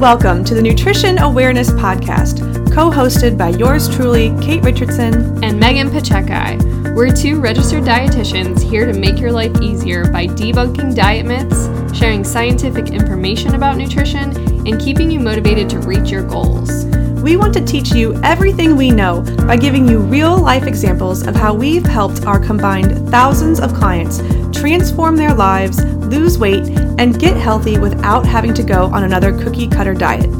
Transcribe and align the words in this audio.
Welcome 0.00 0.44
to 0.44 0.54
the 0.54 0.60
Nutrition 0.60 1.18
Awareness 1.20 1.70
Podcast, 1.70 2.40
co 2.70 2.90
hosted 2.90 3.38
by 3.38 3.48
yours 3.48 3.88
truly, 3.88 4.28
Kait 4.42 4.62
Richardson 4.62 5.42
and 5.42 5.58
Megan 5.58 5.90
Pacheco. 5.90 6.92
We're 6.92 7.16
two 7.16 7.40
registered 7.40 7.84
dietitians 7.84 8.60
here 8.60 8.84
to 8.84 8.92
make 8.92 9.18
your 9.18 9.32
life 9.32 9.58
easier 9.62 10.04
by 10.12 10.26
debunking 10.26 10.94
diet 10.94 11.24
myths, 11.24 11.98
sharing 11.98 12.24
scientific 12.24 12.90
information 12.90 13.54
about 13.54 13.78
nutrition, 13.78 14.36
and 14.68 14.78
keeping 14.78 15.10
you 15.10 15.18
motivated 15.18 15.70
to 15.70 15.78
reach 15.78 16.10
your 16.10 16.24
goals. 16.24 16.84
We 17.26 17.36
want 17.36 17.54
to 17.54 17.64
teach 17.64 17.90
you 17.90 18.14
everything 18.22 18.76
we 18.76 18.92
know 18.92 19.20
by 19.48 19.56
giving 19.56 19.88
you 19.88 19.98
real 19.98 20.38
life 20.38 20.62
examples 20.62 21.26
of 21.26 21.34
how 21.34 21.54
we've 21.54 21.84
helped 21.84 22.24
our 22.24 22.38
combined 22.38 23.08
thousands 23.08 23.58
of 23.58 23.74
clients 23.74 24.18
transform 24.56 25.16
their 25.16 25.34
lives, 25.34 25.84
lose 25.84 26.38
weight, 26.38 26.68
and 27.00 27.18
get 27.18 27.36
healthy 27.36 27.80
without 27.80 28.24
having 28.24 28.54
to 28.54 28.62
go 28.62 28.84
on 28.84 29.02
another 29.02 29.36
cookie 29.42 29.66
cutter 29.66 29.92
diet. 29.92 30.30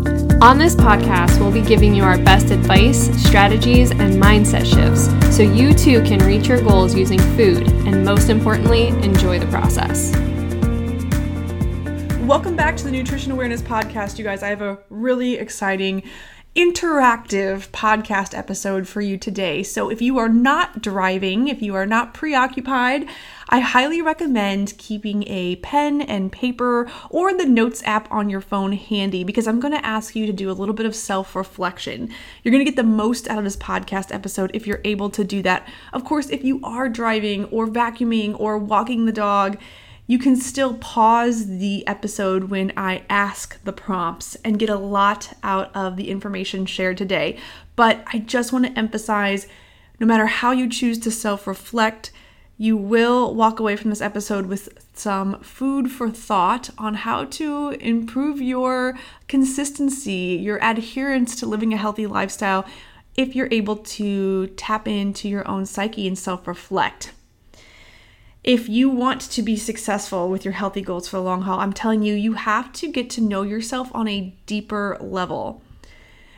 On 0.40 0.58
this 0.58 0.76
podcast, 0.76 1.40
we'll 1.40 1.50
be 1.50 1.60
giving 1.60 1.92
you 1.92 2.04
our 2.04 2.18
best 2.18 2.50
advice, 2.50 3.10
strategies, 3.20 3.90
and 3.90 4.22
mindset 4.22 4.64
shifts 4.64 5.06
so 5.36 5.42
you 5.42 5.74
too 5.74 6.04
can 6.04 6.20
reach 6.20 6.46
your 6.46 6.62
goals 6.62 6.94
using 6.94 7.18
food 7.36 7.66
and, 7.88 8.04
most 8.04 8.28
importantly, 8.28 8.86
enjoy 9.02 9.40
the 9.40 9.46
process. 9.48 10.12
Welcome 12.20 12.54
back 12.54 12.76
to 12.78 12.84
the 12.84 12.90
Nutrition 12.90 13.30
Awareness 13.32 13.62
Podcast, 13.62 14.18
you 14.18 14.24
guys. 14.24 14.42
I 14.42 14.48
have 14.48 14.60
a 14.60 14.78
really 14.90 15.34
exciting 15.34 16.02
interactive 16.56 17.68
podcast 17.68 18.36
episode 18.36 18.88
for 18.88 19.02
you 19.02 19.18
today. 19.18 19.62
So, 19.62 19.90
if 19.90 20.00
you 20.00 20.16
are 20.16 20.28
not 20.28 20.80
driving, 20.80 21.48
if 21.48 21.60
you 21.60 21.74
are 21.74 21.84
not 21.84 22.14
preoccupied, 22.14 23.06
I 23.50 23.60
highly 23.60 24.00
recommend 24.00 24.78
keeping 24.78 25.28
a 25.28 25.56
pen 25.56 26.00
and 26.00 26.32
paper 26.32 26.90
or 27.10 27.34
the 27.34 27.44
Notes 27.44 27.82
app 27.84 28.10
on 28.10 28.30
your 28.30 28.40
phone 28.40 28.72
handy 28.72 29.22
because 29.22 29.46
I'm 29.46 29.60
going 29.60 29.74
to 29.74 29.84
ask 29.84 30.16
you 30.16 30.24
to 30.24 30.32
do 30.32 30.50
a 30.50 30.56
little 30.56 30.74
bit 30.74 30.86
of 30.86 30.96
self 30.96 31.36
reflection. 31.36 32.08
You're 32.42 32.52
going 32.52 32.64
to 32.64 32.70
get 32.70 32.76
the 32.76 32.88
most 32.88 33.28
out 33.28 33.38
of 33.38 33.44
this 33.44 33.58
podcast 33.58 34.12
episode 34.12 34.50
if 34.54 34.66
you're 34.66 34.80
able 34.84 35.10
to 35.10 35.24
do 35.24 35.42
that. 35.42 35.68
Of 35.92 36.06
course, 36.06 36.30
if 36.30 36.42
you 36.42 36.60
are 36.64 36.88
driving 36.88 37.44
or 37.46 37.66
vacuuming 37.66 38.34
or 38.40 38.56
walking 38.56 39.04
the 39.04 39.12
dog, 39.12 39.58
you 40.06 40.18
can 40.18 40.36
still 40.36 40.74
pause 40.74 41.58
the 41.58 41.86
episode 41.86 42.44
when 42.44 42.72
I 42.76 43.02
ask 43.10 43.62
the 43.64 43.72
prompts 43.72 44.36
and 44.44 44.58
get 44.58 44.70
a 44.70 44.76
lot 44.76 45.36
out 45.42 45.74
of 45.74 45.96
the 45.96 46.10
information 46.10 46.64
shared 46.64 46.96
today. 46.96 47.38
But 47.74 48.04
I 48.12 48.20
just 48.20 48.52
want 48.52 48.66
to 48.66 48.78
emphasize 48.78 49.46
no 49.98 50.06
matter 50.06 50.26
how 50.26 50.52
you 50.52 50.68
choose 50.68 50.98
to 51.00 51.10
self 51.10 51.46
reflect, 51.46 52.12
you 52.58 52.76
will 52.76 53.34
walk 53.34 53.60
away 53.60 53.76
from 53.76 53.90
this 53.90 54.00
episode 54.00 54.46
with 54.46 54.68
some 54.94 55.40
food 55.40 55.90
for 55.90 56.08
thought 56.08 56.70
on 56.78 56.94
how 56.94 57.24
to 57.24 57.70
improve 57.80 58.40
your 58.40 58.98
consistency, 59.28 60.38
your 60.40 60.58
adherence 60.62 61.38
to 61.40 61.46
living 61.46 61.74
a 61.74 61.76
healthy 61.76 62.06
lifestyle 62.06 62.64
if 63.16 63.34
you're 63.34 63.48
able 63.50 63.76
to 63.76 64.46
tap 64.48 64.86
into 64.86 65.28
your 65.28 65.46
own 65.48 65.66
psyche 65.66 66.06
and 66.06 66.18
self 66.18 66.46
reflect 66.46 67.12
if 68.46 68.68
you 68.68 68.88
want 68.88 69.20
to 69.22 69.42
be 69.42 69.56
successful 69.56 70.30
with 70.30 70.44
your 70.44 70.54
healthy 70.54 70.80
goals 70.80 71.08
for 71.08 71.16
the 71.16 71.22
long 71.22 71.42
haul, 71.42 71.58
I'm 71.58 71.72
telling 71.72 72.02
you, 72.02 72.14
you 72.14 72.34
have 72.34 72.72
to 72.74 72.90
get 72.90 73.10
to 73.10 73.20
know 73.20 73.42
yourself 73.42 73.90
on 73.92 74.06
a 74.06 74.32
deeper 74.46 74.96
level. 75.00 75.62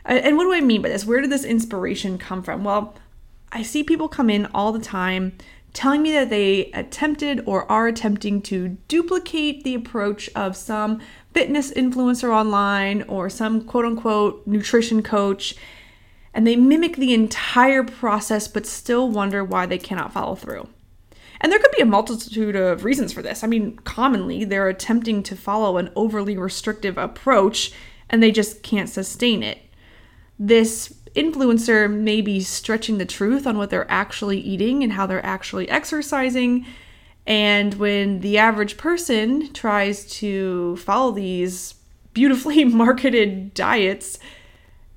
And 0.07 0.39
what 0.39 0.45
do 0.45 0.55
I 0.55 0.63
mean 0.63 0.81
by 0.81 0.89
this? 0.89 1.05
Where 1.05 1.21
did 1.21 1.31
this 1.31 1.45
inspiration 1.45 2.17
come 2.17 2.43
from? 2.43 2.65
Well, 2.65 2.95
I 3.53 3.63
see 3.63 3.83
people 3.83 4.09
come 4.09 4.31
in 4.31 4.47
all 4.55 4.73
the 4.73 4.79
time 4.79 5.37
telling 5.75 6.01
me 6.01 6.11
that 6.13 6.31
they 6.31 6.71
attempted 6.73 7.43
or 7.45 7.71
are 7.71 7.87
attempting 7.87 8.41
to 8.41 8.79
duplicate 8.89 9.63
the 9.63 9.75
approach 9.75 10.31
of 10.35 10.57
some 10.57 11.03
fitness 11.35 11.71
influencer 11.73 12.31
online 12.31 13.03
or 13.03 13.29
some 13.29 13.61
quote 13.61 13.85
unquote 13.85 14.47
nutrition 14.47 15.03
coach. 15.03 15.57
And 16.33 16.47
they 16.47 16.57
mimic 16.57 16.97
the 16.97 17.13
entire 17.13 17.85
process 17.85 18.49
but 18.49 18.65
still 18.65 19.11
wonder 19.11 19.45
why 19.45 19.67
they 19.67 19.79
cannot 19.79 20.15
follow 20.15 20.35
through. 20.35 20.69
And 21.41 21.53
there 21.53 21.59
could 21.59 21.71
be 21.77 21.83
a 21.83 21.87
multitude 21.87 22.57
of 22.57 22.85
reasons 22.85 23.13
for 23.13 23.23
this. 23.23 23.45
I 23.45 23.47
mean, 23.47 23.77
commonly 23.85 24.45
they're 24.45 24.69
attempting 24.69 25.23
to 25.25 25.37
follow 25.37 25.77
an 25.77 25.91
overly 25.95 26.37
restrictive 26.37 26.99
approach 26.99 27.73
and 28.11 28.23
they 28.23 28.33
just 28.33 28.63
can't 28.63 28.89
sustain 28.89 29.43
it. 29.43 29.59
This 30.39 30.95
influencer 31.15 31.93
may 31.93 32.21
be 32.21 32.41
stretching 32.41 32.99
the 32.99 33.07
truth 33.07 33.47
on 33.47 33.59
what 33.59 33.71
they're 33.71 33.91
actually 33.91 34.39
eating 34.41 34.83
and 34.83 34.93
how 34.93 35.07
they're 35.07 35.25
actually 35.25 35.69
exercising. 35.69 36.67
And 37.27 37.75
when 37.75 38.21
the 38.21 38.39
average 38.39 38.77
person 38.77 39.53
tries 39.53 40.07
to 40.19 40.77
follow 40.77 41.13
these 41.13 41.75
beautifully 42.15 42.65
marketed 42.85 43.55
diets, 43.55 44.19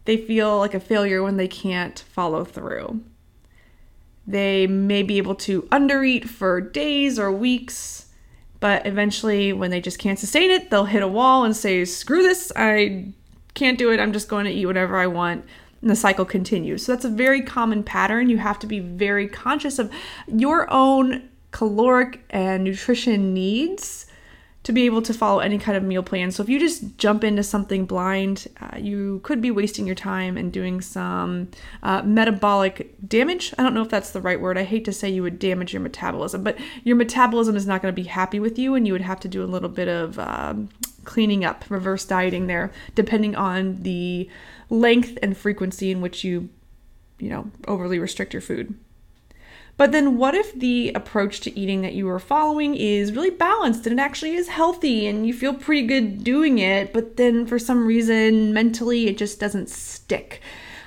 they 0.05 0.17
feel 0.17 0.57
like 0.57 0.73
a 0.73 0.79
failure 0.79 1.21
when 1.21 1.37
they 1.37 1.47
can't 1.47 1.99
follow 1.99 2.45
through. 2.45 3.01
They 4.27 4.67
may 4.67 5.03
be 5.03 5.17
able 5.17 5.35
to 5.35 5.63
undereat 5.63 6.29
for 6.29 6.61
days 6.61 7.17
or 7.17 7.31
weeks, 7.31 8.07
but 8.59 8.85
eventually, 8.85 9.51
when 9.53 9.71
they 9.71 9.81
just 9.81 9.97
can't 9.97 10.19
sustain 10.19 10.51
it, 10.51 10.69
they'll 10.69 10.85
hit 10.85 11.01
a 11.01 11.07
wall 11.07 11.43
and 11.43 11.55
say, 11.55 11.83
Screw 11.85 12.21
this, 12.21 12.51
I 12.55 13.13
can't 13.55 13.77
do 13.77 13.91
it, 13.91 13.99
I'm 13.99 14.13
just 14.13 14.29
going 14.29 14.45
to 14.45 14.51
eat 14.51 14.67
whatever 14.67 14.97
I 14.97 15.07
want. 15.07 15.45
And 15.81 15.89
the 15.89 15.95
cycle 15.95 16.25
continues. 16.25 16.85
So, 16.85 16.93
that's 16.93 17.05
a 17.05 17.09
very 17.09 17.41
common 17.41 17.83
pattern. 17.83 18.29
You 18.29 18.37
have 18.37 18.59
to 18.59 18.67
be 18.67 18.79
very 18.79 19.27
conscious 19.27 19.79
of 19.79 19.91
your 20.27 20.71
own 20.71 21.29
caloric 21.49 22.23
and 22.29 22.63
nutrition 22.63 23.33
needs 23.33 24.05
to 24.63 24.71
be 24.71 24.85
able 24.85 25.01
to 25.01 25.13
follow 25.13 25.39
any 25.39 25.57
kind 25.57 25.75
of 25.75 25.83
meal 25.83 26.03
plan. 26.03 26.31
So 26.31 26.43
if 26.43 26.49
you 26.49 26.59
just 26.59 26.97
jump 26.97 27.23
into 27.23 27.41
something 27.41 27.85
blind, 27.85 28.47
uh, 28.61 28.77
you 28.77 29.19
could 29.23 29.41
be 29.41 29.49
wasting 29.49 29.87
your 29.87 29.95
time 29.95 30.37
and 30.37 30.51
doing 30.51 30.81
some 30.81 31.49
uh, 31.81 32.03
metabolic 32.03 32.95
damage. 33.07 33.53
I 33.57 33.63
don't 33.63 33.73
know 33.73 33.81
if 33.81 33.89
that's 33.89 34.11
the 34.11 34.21
right 34.21 34.39
word. 34.39 34.57
I 34.57 34.63
hate 34.63 34.85
to 34.85 34.93
say 34.93 35.09
you 35.09 35.23
would 35.23 35.39
damage 35.39 35.73
your 35.73 35.81
metabolism, 35.81 36.43
but 36.43 36.59
your 36.83 36.95
metabolism 36.95 37.55
is 37.55 37.65
not 37.65 37.81
going 37.81 37.93
to 37.93 38.01
be 38.01 38.07
happy 38.07 38.39
with 38.39 38.59
you, 38.59 38.75
and 38.75 38.85
you 38.85 38.93
would 38.93 39.01
have 39.01 39.19
to 39.21 39.27
do 39.27 39.43
a 39.43 39.45
little 39.45 39.69
bit 39.69 39.87
of 39.87 40.19
um, 40.19 40.69
cleaning 41.05 41.43
up, 41.43 41.65
reverse 41.69 42.05
dieting 42.05 42.45
there, 42.45 42.71
depending 42.93 43.35
on 43.35 43.81
the 43.81 44.29
length 44.69 45.17
and 45.23 45.35
frequency 45.35 45.89
in 45.89 46.01
which 46.01 46.23
you, 46.23 46.49
you 47.17 47.29
know, 47.29 47.49
overly 47.67 47.97
restrict 47.97 48.33
your 48.33 48.41
food. 48.41 48.75
But 49.81 49.93
then, 49.93 50.15
what 50.15 50.35
if 50.35 50.53
the 50.53 50.91
approach 50.93 51.39
to 51.39 51.59
eating 51.59 51.81
that 51.81 51.93
you 51.93 52.07
are 52.07 52.19
following 52.19 52.75
is 52.75 53.13
really 53.13 53.31
balanced 53.31 53.87
and 53.87 53.99
it 53.99 54.03
actually 54.03 54.35
is 54.35 54.47
healthy 54.47 55.07
and 55.07 55.25
you 55.25 55.33
feel 55.33 55.55
pretty 55.55 55.87
good 55.87 56.23
doing 56.23 56.59
it, 56.59 56.93
but 56.93 57.17
then 57.17 57.47
for 57.47 57.57
some 57.57 57.87
reason, 57.87 58.53
mentally, 58.53 59.07
it 59.07 59.17
just 59.17 59.39
doesn't 59.39 59.69
stick? 59.69 60.39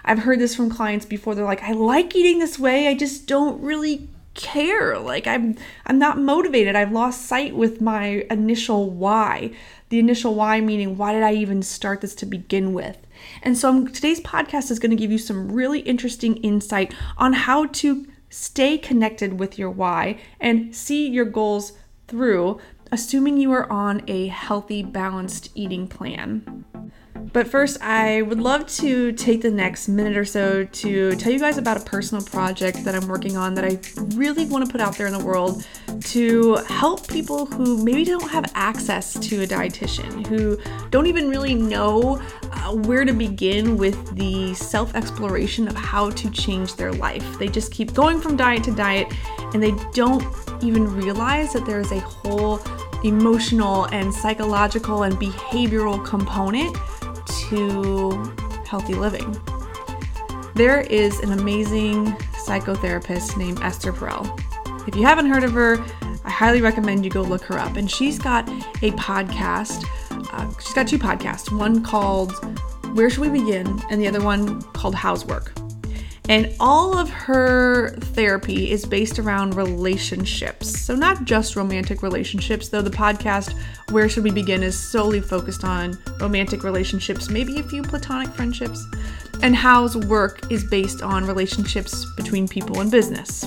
I've 0.04 0.20
heard 0.20 0.38
this 0.38 0.54
from 0.54 0.70
clients 0.70 1.06
before. 1.06 1.34
They're 1.34 1.44
like, 1.44 1.64
I 1.64 1.72
like 1.72 2.14
eating 2.14 2.38
this 2.38 2.56
way, 2.56 2.86
I 2.86 2.94
just 2.94 3.26
don't 3.26 3.60
really 3.60 4.08
care. 4.34 4.96
Like 4.96 5.26
i'm 5.26 5.56
i'm 5.86 5.98
not 5.98 6.20
motivated. 6.20 6.76
I've 6.76 6.92
lost 6.92 7.26
sight 7.26 7.56
with 7.56 7.80
my 7.80 8.24
initial 8.30 8.90
why. 8.90 9.50
The 9.88 9.98
initial 9.98 10.36
why 10.36 10.60
meaning 10.60 10.96
why 10.96 11.14
did 11.14 11.24
i 11.24 11.32
even 11.34 11.62
start 11.62 12.00
this 12.00 12.14
to 12.16 12.26
begin 12.26 12.72
with? 12.72 12.98
And 13.42 13.58
so 13.58 13.70
I'm, 13.70 13.88
today's 13.88 14.20
podcast 14.20 14.70
is 14.70 14.78
going 14.78 14.90
to 14.90 14.96
give 14.96 15.10
you 15.10 15.18
some 15.18 15.50
really 15.50 15.80
interesting 15.80 16.36
insight 16.38 16.94
on 17.16 17.32
how 17.32 17.66
to 17.66 18.06
stay 18.34 18.76
connected 18.76 19.38
with 19.38 19.58
your 19.58 19.70
why, 19.70 20.18
and 20.40 20.74
see 20.74 21.06
your 21.06 21.24
goals 21.24 21.74
through, 22.08 22.58
assuming 22.90 23.38
you 23.38 23.52
are 23.52 23.70
on 23.70 24.02
a 24.08 24.26
healthy, 24.26 24.82
balanced 24.82 25.50
eating 25.54 25.86
plan. 25.86 26.64
But 27.32 27.48
first, 27.48 27.80
I 27.80 28.22
would 28.22 28.40
love 28.40 28.66
to 28.76 29.12
take 29.12 29.42
the 29.42 29.50
next 29.50 29.88
minute 29.88 30.16
or 30.16 30.24
so 30.24 30.64
to 30.64 31.16
tell 31.16 31.32
you 31.32 31.38
guys 31.38 31.58
about 31.58 31.76
a 31.76 31.84
personal 31.84 32.22
project 32.24 32.84
that 32.84 32.94
I'm 32.94 33.08
working 33.08 33.36
on 33.36 33.54
that 33.54 33.64
I 33.64 33.78
really 34.16 34.46
want 34.46 34.66
to 34.66 34.70
put 34.70 34.80
out 34.80 34.96
there 34.96 35.06
in 35.06 35.12
the 35.12 35.24
world 35.24 35.66
to 36.00 36.56
help 36.68 37.08
people 37.08 37.46
who 37.46 37.82
maybe 37.82 38.04
don't 38.04 38.30
have 38.30 38.50
access 38.54 39.14
to 39.14 39.42
a 39.42 39.46
dietitian, 39.46 40.26
who 40.26 40.58
don't 40.90 41.06
even 41.06 41.28
really 41.28 41.54
know 41.54 42.20
where 42.72 43.04
to 43.04 43.12
begin 43.12 43.76
with 43.76 44.16
the 44.16 44.54
self 44.54 44.94
exploration 44.94 45.68
of 45.68 45.74
how 45.74 46.10
to 46.10 46.30
change 46.30 46.76
their 46.76 46.92
life. 46.92 47.38
They 47.38 47.48
just 47.48 47.72
keep 47.72 47.94
going 47.94 48.20
from 48.20 48.36
diet 48.36 48.64
to 48.64 48.72
diet 48.72 49.12
and 49.52 49.62
they 49.62 49.72
don't 49.92 50.24
even 50.62 50.86
realize 50.94 51.52
that 51.52 51.66
there 51.66 51.80
is 51.80 51.92
a 51.92 52.00
whole 52.00 52.60
emotional 53.04 53.84
and 53.86 54.12
psychological 54.12 55.02
and 55.02 55.14
behavioral 55.16 56.04
component 56.04 56.76
to 57.48 58.10
healthy 58.66 58.94
living. 58.94 59.36
There 60.54 60.82
is 60.82 61.20
an 61.20 61.32
amazing 61.32 62.06
psychotherapist 62.46 63.36
named 63.36 63.60
Esther 63.62 63.92
Perel. 63.92 64.40
If 64.86 64.96
you 64.96 65.02
haven't 65.02 65.26
heard 65.26 65.44
of 65.44 65.52
her, 65.52 65.78
I 66.24 66.30
highly 66.30 66.62
recommend 66.62 67.04
you 67.04 67.10
go 67.10 67.22
look 67.22 67.42
her 67.44 67.58
up. 67.58 67.76
And 67.76 67.90
she's 67.90 68.18
got 68.18 68.48
a 68.48 68.90
podcast. 68.92 69.84
She's 70.74 70.82
got 70.82 70.88
two 70.88 70.98
podcasts 70.98 71.56
one 71.56 71.84
called 71.84 72.32
Where 72.96 73.08
Should 73.08 73.20
We 73.20 73.28
Begin? 73.28 73.80
and 73.90 74.00
the 74.00 74.08
other 74.08 74.20
one 74.20 74.60
called 74.72 74.96
How's 74.96 75.24
Work. 75.24 75.52
And 76.28 76.52
all 76.58 76.98
of 76.98 77.08
her 77.10 77.90
therapy 77.90 78.72
is 78.72 78.84
based 78.84 79.20
around 79.20 79.54
relationships. 79.54 80.80
So, 80.80 80.96
not 80.96 81.26
just 81.26 81.54
romantic 81.54 82.02
relationships, 82.02 82.70
though 82.70 82.82
the 82.82 82.90
podcast, 82.90 83.54
Where 83.92 84.08
Should 84.08 84.24
We 84.24 84.32
Begin, 84.32 84.64
is 84.64 84.76
solely 84.76 85.20
focused 85.20 85.62
on 85.62 85.96
romantic 86.18 86.64
relationships, 86.64 87.30
maybe 87.30 87.60
a 87.60 87.62
few 87.62 87.84
platonic 87.84 88.30
friendships. 88.30 88.84
And 89.44 89.54
How's 89.54 89.96
work 89.96 90.50
is 90.50 90.64
based 90.64 91.02
on 91.02 91.24
relationships 91.24 92.04
between 92.16 92.48
people 92.48 92.80
and 92.80 92.90
business. 92.90 93.44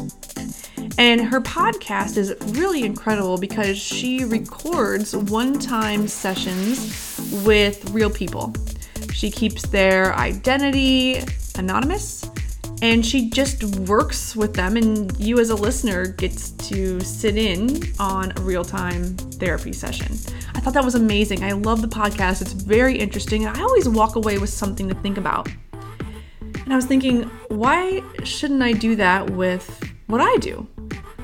And 0.98 1.22
her 1.22 1.42
podcast 1.42 2.18
is 2.18 2.34
really 2.58 2.84
incredible 2.84 3.38
because 3.38 3.78
she 3.78 4.24
records 4.24 5.16
one 5.16 5.60
time 5.60 6.08
sessions 6.08 7.44
with 7.46 7.90
real 7.92 8.10
people. 8.10 8.54
She 9.14 9.30
keeps 9.32 9.64
their 9.64 10.16
identity 10.16 11.24
anonymous 11.58 12.30
and 12.82 13.06
she 13.06 13.30
just 13.30 13.64
works 13.88 14.36
with 14.36 14.54
them 14.54 14.78
and 14.78 15.18
you 15.20 15.40
as 15.40 15.50
a 15.50 15.56
listener 15.56 16.06
gets 16.06 16.52
to 16.52 17.00
sit 17.00 17.36
in 17.36 17.82
on 18.00 18.32
a 18.38 18.42
real-time 18.42 19.16
therapy 19.16 19.74
session. 19.74 20.12
I 20.54 20.60
thought 20.60 20.74
that 20.74 20.84
was 20.84 20.96
amazing. 20.96 21.44
I 21.44 21.54
love 21.54 21.82
the 21.82 21.88
podcast. 21.88 22.42
It's 22.42 22.54
very 22.54 22.98
interesting 22.98 23.46
and 23.46 23.58
i 23.58 23.62
always 23.62 23.90
walk 23.90 24.16
away 24.16 24.38
with 24.38 24.50
something 24.50 24.88
to 24.90 24.96
think 24.96 25.18
about. 25.18 25.50
And 25.72 26.74
i 26.74 26.76
was 26.76 26.86
thinking 26.86 27.24
why 27.50 28.04
shouldn't 28.24 28.62
i 28.62 28.74
do 28.74 28.96
that 28.98 29.30
with 29.32 29.66
what 30.08 30.22
i 30.22 30.36
do 30.38 30.68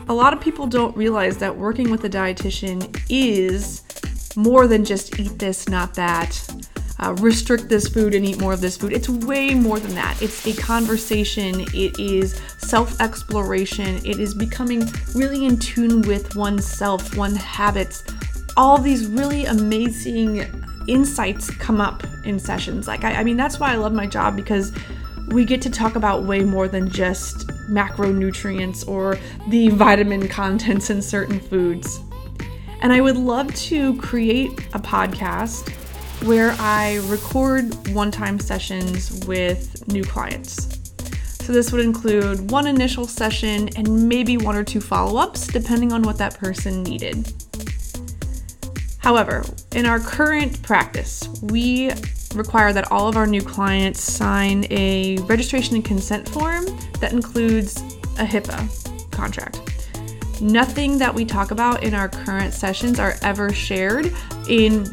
a 0.07 0.13
lot 0.13 0.33
of 0.33 0.41
people 0.41 0.67
don't 0.67 0.95
realize 0.95 1.37
that 1.37 1.55
working 1.55 1.89
with 1.89 2.03
a 2.03 2.09
dietitian 2.09 2.99
is 3.09 3.83
more 4.35 4.67
than 4.67 4.83
just 4.83 5.19
eat 5.19 5.37
this 5.39 5.69
not 5.69 5.93
that 5.93 6.39
uh, 6.99 7.13
restrict 7.19 7.69
this 7.69 7.87
food 7.87 8.13
and 8.13 8.25
eat 8.25 8.39
more 8.39 8.53
of 8.53 8.61
this 8.61 8.77
food. 8.77 8.93
It's 8.93 9.09
way 9.09 9.53
more 9.53 9.79
than 9.79 9.93
that. 9.95 10.21
It's 10.21 10.45
a 10.47 10.53
conversation, 10.53 11.61
it 11.73 11.99
is 11.99 12.39
self 12.57 12.99
exploration, 13.01 13.97
it 14.05 14.19
is 14.19 14.33
becoming 14.33 14.83
really 15.15 15.45
in 15.45 15.57
tune 15.57 16.01
with 16.03 16.35
oneself, 16.35 17.15
one's 17.17 17.37
habits. 17.37 18.03
All 18.55 18.77
these 18.77 19.07
really 19.07 19.45
amazing 19.45 20.45
insights 20.87 21.49
come 21.49 21.81
up 21.81 22.03
in 22.23 22.39
sessions. 22.39 22.87
Like, 22.87 23.03
I, 23.03 23.15
I 23.15 23.23
mean, 23.23 23.37
that's 23.37 23.59
why 23.59 23.71
I 23.71 23.75
love 23.75 23.93
my 23.93 24.05
job 24.05 24.35
because 24.35 24.71
we 25.33 25.43
get 25.43 25.61
to 25.63 25.69
talk 25.69 25.95
about 25.95 26.23
way 26.23 26.41
more 26.41 26.67
than 26.67 26.89
just 26.89 27.47
macronutrients 27.69 28.87
or 28.87 29.17
the 29.47 29.69
vitamin 29.69 30.27
contents 30.27 30.91
in 30.91 31.01
certain 31.01 31.39
foods. 31.39 31.99
And 32.81 32.93
I 32.93 33.01
would 33.01 33.17
love 33.17 33.53
to 33.55 33.97
create 33.97 34.51
a 34.73 34.79
podcast 34.79 35.71
where 36.23 36.51
I 36.59 36.97
record 37.05 37.73
one 37.93 38.11
time 38.11 38.39
sessions 38.39 39.25
with 39.25 39.87
new 39.87 40.03
clients. 40.03 40.79
So, 41.43 41.51
this 41.51 41.73
would 41.73 41.81
include 41.81 42.51
one 42.51 42.67
initial 42.67 43.05
session 43.05 43.69
and 43.75 44.07
maybe 44.07 44.37
one 44.37 44.55
or 44.55 44.63
two 44.63 44.79
follow 44.79 45.19
ups, 45.19 45.47
depending 45.47 45.91
on 45.91 46.03
what 46.03 46.17
that 46.19 46.37
person 46.37 46.83
needed. 46.83 47.33
However, 48.99 49.43
in 49.73 49.85
our 49.85 49.99
current 49.99 50.61
practice, 50.63 51.27
we 51.41 51.91
require 52.35 52.73
that 52.73 52.91
all 52.91 53.07
of 53.07 53.17
our 53.17 53.27
new 53.27 53.41
clients 53.41 54.01
sign 54.01 54.65
a 54.69 55.17
registration 55.21 55.75
and 55.75 55.85
consent 55.85 56.27
form 56.29 56.65
that 56.99 57.13
includes 57.13 57.77
a 58.19 58.25
HIPAA 58.25 59.11
contract. 59.11 59.59
Nothing 60.41 60.97
that 60.97 61.13
we 61.13 61.25
talk 61.25 61.51
about 61.51 61.83
in 61.83 61.93
our 61.93 62.09
current 62.09 62.53
sessions 62.53 62.99
are 62.99 63.15
ever 63.21 63.53
shared 63.53 64.13
in 64.49 64.85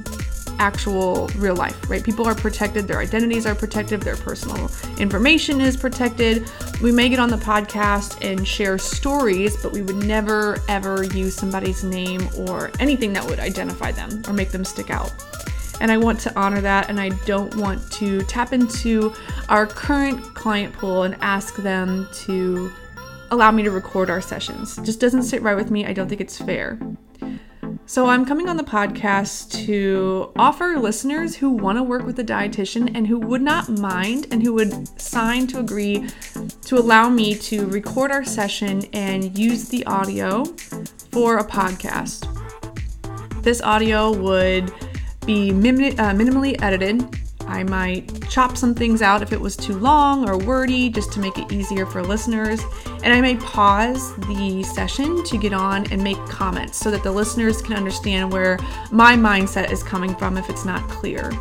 actual 0.61 1.29
real 1.37 1.57
life, 1.57 1.91
right? 1.91 2.05
People 2.05 2.27
are 2.29 2.35
protected, 2.35 2.87
their 2.87 2.99
identities 2.99 3.47
are 3.47 3.55
protected, 3.55 4.03
their 4.03 4.17
personal 4.17 4.71
information 4.99 5.61
is 5.61 5.77
protected. 5.77 6.49
We 6.83 6.93
may 6.93 7.09
get 7.09 7.19
on 7.19 7.31
the 7.31 7.39
podcast 7.39 8.23
and 8.25 8.47
share 8.47 8.79
stories, 8.79 9.57
but 9.57 9.73
we 9.73 9.83
would 9.83 9.97
never 9.97 10.63
ever 10.69 11.03
use 11.03 11.35
somebody's 11.35 11.83
name 11.83 12.29
or 12.37 12.71
anything 12.79 13.13
that 13.15 13.25
would 13.25 13.41
identify 13.41 13.91
them 13.91 14.23
or 14.29 14.35
make 14.35 14.51
them 14.51 14.65
stick 14.65 14.91
out. 14.91 15.13
And 15.81 15.91
I 15.91 15.97
want 15.97 16.21
to 16.21 16.39
honor 16.39 16.61
that, 16.61 16.89
and 16.91 17.01
I 17.01 17.09
don't 17.25 17.55
want 17.57 17.91
to 17.93 18.23
tap 18.23 18.53
into 18.53 19.13
our 19.49 19.67
current 19.67 20.23
client 20.35 20.75
pool 20.75 21.03
and 21.05 21.17
ask 21.21 21.57
them 21.57 22.07
to 22.25 22.71
allow 23.31 23.51
me 23.51 23.63
to 23.63 23.71
record 23.71 24.11
our 24.11 24.21
sessions. 24.21 24.79
It 24.79 24.85
just 24.85 25.01
doesn't 25.01 25.23
sit 25.23 25.43
right 25.43 25.57
with 25.57 25.71
me. 25.71 25.87
I 25.87 25.93
don't 25.93 26.09
think 26.09 26.21
it's 26.21 26.39
fair. 26.39 26.79
So, 27.87 28.07
I'm 28.07 28.25
coming 28.25 28.49
on 28.49 28.57
the 28.57 28.63
podcast 28.63 29.51
to 29.67 30.33
offer 30.39 30.77
listeners 30.79 31.35
who 31.35 31.51
want 31.51 31.77
to 31.77 31.83
work 31.83 32.05
with 32.05 32.19
a 32.21 32.25
dietitian 32.25 32.93
and 32.95 33.07
who 33.07 33.19
would 33.19 33.43
not 33.43 33.69
mind 33.69 34.29
and 34.31 34.43
who 34.43 34.55
would 34.55 35.01
sign 35.01 35.49
to 35.49 35.59
agree 35.59 36.09
to 36.67 36.79
allow 36.79 37.09
me 37.09 37.35
to 37.35 37.67
record 37.67 38.13
our 38.13 38.25
session 38.25 38.85
and 38.93 39.37
use 39.37 39.69
the 39.69 39.85
audio 39.87 40.45
for 41.11 41.39
a 41.39 41.45
podcast. 41.45 42.29
This 43.43 43.61
audio 43.61 44.13
would 44.13 44.73
be 45.31 45.51
uh, 45.51 46.13
minimally 46.13 46.61
edited 46.63 47.03
I 47.51 47.65
might 47.65 48.29
chop 48.31 48.57
some 48.57 48.77
things 48.77 49.03
out 49.03 49.23
if 49.23 49.33
it 49.33 49.41
was 49.41 49.57
too 49.57 49.77
long 49.77 50.29
or 50.29 50.39
wordy 50.39 50.89
just 50.89 51.13
to 51.15 51.21
make 51.21 51.37
it 51.37 51.51
easier 51.53 51.85
for 51.85 52.01
listeners. 52.01 52.61
And 53.03 53.13
I 53.13 53.21
may 53.21 53.35
pause 53.37 54.15
the 54.29 54.63
session 54.63 55.25
to 55.25 55.37
get 55.37 55.53
on 55.53 55.91
and 55.91 56.01
make 56.03 56.17
comments 56.27 56.79
so 56.79 56.93
that 56.93 57.03
the 57.03 57.11
listeners 57.11 57.61
can 57.61 57.75
understand 57.75 58.31
where 58.31 58.57
my 58.93 59.17
mindset 59.17 59.73
is 59.73 59.83
coming 59.83 60.15
from 60.15 60.37
if 60.37 60.49
it's 60.49 60.65
not 60.65 60.89
clear. 60.89 61.33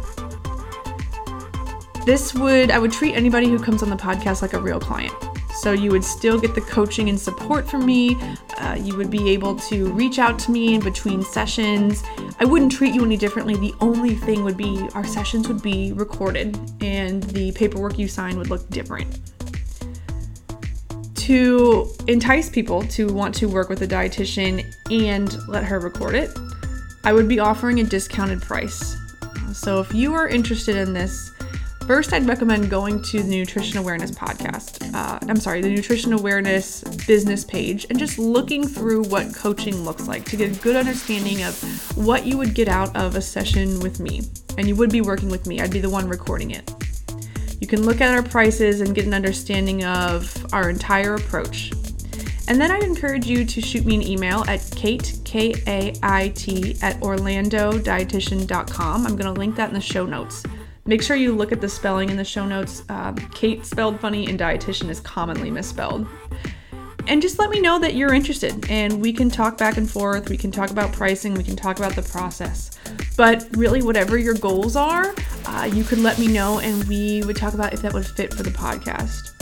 This 2.07 2.33
would, 2.33 2.71
I 2.71 2.79
would 2.79 2.91
treat 2.91 3.13
anybody 3.13 3.47
who 3.47 3.59
comes 3.59 3.83
on 3.83 3.91
the 3.91 3.95
podcast 3.95 4.41
like 4.41 4.53
a 4.53 4.59
real 4.59 4.79
client. 4.79 5.13
So 5.61 5.73
you 5.73 5.91
would 5.91 6.05
still 6.05 6.39
get 6.39 6.55
the 6.55 6.61
coaching 6.61 7.09
and 7.09 7.19
support 7.19 7.69
from 7.69 7.85
me. 7.85 8.15
Uh, 8.57 8.77
you 8.79 8.95
would 8.95 9.11
be 9.11 9.29
able 9.31 9.57
to 9.57 9.91
reach 9.91 10.17
out 10.17 10.39
to 10.39 10.51
me 10.51 10.73
in 10.73 10.81
between 10.81 11.21
sessions. 11.21 12.01
I 12.39 12.45
wouldn't 12.45 12.71
treat 12.71 12.95
you 12.95 13.03
any 13.03 13.17
differently. 13.17 13.55
The 13.55 13.73
only 13.81 14.15
thing 14.15 14.45
would 14.45 14.55
be 14.55 14.87
our 14.93 15.03
sessions 15.03 15.49
would 15.49 15.61
be 15.61 15.91
recorded 15.91 16.57
and 16.81 17.23
the 17.23 17.51
paperwork 17.51 17.99
you 17.99 18.07
sign 18.07 18.37
would 18.37 18.49
look 18.49 18.69
different. 18.69 19.19
To 21.15 21.91
entice 22.07 22.49
people 22.49 22.81
to 22.83 23.13
want 23.13 23.35
to 23.35 23.47
work 23.47 23.67
with 23.67 23.81
a 23.81 23.87
dietitian 23.87 24.73
and 24.89 25.37
let 25.49 25.65
her 25.65 25.79
record 25.79 26.15
it, 26.15 26.31
I 27.03 27.11
would 27.11 27.27
be 27.27 27.39
offering 27.39 27.81
a 27.81 27.83
discounted 27.83 28.41
price. 28.41 28.95
So 29.53 29.81
if 29.81 29.93
you 29.93 30.13
are 30.13 30.27
interested 30.27 30.77
in 30.77 30.93
this, 30.93 31.31
First, 31.89 32.13
I'd 32.13 32.27
recommend 32.27 32.69
going 32.69 33.01
to 33.01 33.23
the 33.23 33.39
Nutrition 33.39 33.79
Awareness 33.79 34.11
podcast. 34.11 34.93
Uh, 34.93 35.17
I'm 35.27 35.39
sorry, 35.39 35.63
the 35.63 35.71
Nutrition 35.71 36.13
Awareness 36.13 36.83
business 37.07 37.43
page 37.43 37.87
and 37.89 37.97
just 37.97 38.19
looking 38.19 38.67
through 38.67 39.05
what 39.05 39.33
coaching 39.33 39.83
looks 39.83 40.07
like 40.07 40.23
to 40.25 40.37
get 40.37 40.55
a 40.55 40.61
good 40.61 40.75
understanding 40.75 41.41
of 41.41 41.57
what 41.97 42.27
you 42.27 42.37
would 42.37 42.53
get 42.53 42.67
out 42.67 42.95
of 42.95 43.15
a 43.15 43.21
session 43.21 43.79
with 43.79 43.99
me. 43.99 44.21
And 44.59 44.67
you 44.67 44.75
would 44.75 44.91
be 44.91 45.01
working 45.01 45.29
with 45.29 45.47
me, 45.47 45.61
I'd 45.61 45.71
be 45.71 45.79
the 45.79 45.89
one 45.89 46.07
recording 46.07 46.51
it. 46.51 46.71
You 47.59 47.65
can 47.65 47.81
look 47.81 48.01
at 48.01 48.13
our 48.13 48.21
prices 48.21 48.81
and 48.81 48.93
get 48.93 49.07
an 49.07 49.15
understanding 49.15 49.83
of 49.83 50.45
our 50.53 50.69
entire 50.69 51.15
approach. 51.15 51.71
And 52.47 52.61
then 52.61 52.69
I'd 52.69 52.83
encourage 52.83 53.25
you 53.25 53.45
to 53.45 53.61
shoot 53.61 53.83
me 53.83 53.95
an 53.95 54.03
email 54.03 54.41
at 54.41 54.59
Kait, 54.59 55.25
K 55.25 55.55
A 55.65 55.95
I 56.03 56.27
T, 56.35 56.77
at 56.83 56.99
orlandodietitian.com. 56.99 59.07
I'm 59.07 59.15
going 59.15 59.33
to 59.33 59.39
link 59.39 59.55
that 59.55 59.69
in 59.69 59.73
the 59.73 59.81
show 59.81 60.05
notes. 60.05 60.43
Make 60.89 61.03
sure 61.03 61.15
you 61.15 61.35
look 61.35 61.51
at 61.51 61.61
the 61.61 61.69
spelling 61.69 62.09
in 62.09 62.17
the 62.17 62.25
show 62.25 62.47
notes. 62.47 62.81
Um, 62.89 63.13
Kait 63.15 63.63
spelled 63.63 63.99
funny 63.99 64.27
and 64.27 64.39
dietitian 64.39 64.89
is 64.89 64.99
commonly 64.99 65.51
misspelled. 65.51 66.07
And 67.07 67.21
just 67.21 67.37
let 67.37 67.51
me 67.51 67.61
know 67.61 67.77
that 67.77 67.93
you're 67.93 68.11
interested 68.11 68.67
and 68.71 68.99
we 68.99 69.13
can 69.13 69.29
talk 69.29 69.55
back 69.55 69.77
and 69.77 69.87
forth. 69.87 70.31
We 70.31 70.37
can 70.37 70.49
talk 70.49 70.71
about 70.71 70.91
pricing, 70.91 71.35
we 71.35 71.43
can 71.43 71.55
talk 71.55 71.77
about 71.77 71.95
the 71.95 72.01
process. 72.01 72.71
But 73.15 73.47
really, 73.55 73.83
whatever 73.83 74.17
your 74.17 74.33
goals 74.33 74.75
are, 74.75 75.13
uh, 75.45 75.69
you 75.71 75.83
could 75.83 75.99
let 75.99 76.17
me 76.17 76.25
know 76.25 76.57
and 76.57 76.83
we 76.85 77.21
would 77.23 77.35
talk 77.35 77.53
about 77.53 77.71
if 77.71 77.83
that 77.83 77.93
would 77.93 78.07
fit 78.07 78.33
for 78.33 78.41
the 78.41 78.49
podcast. 78.49 79.38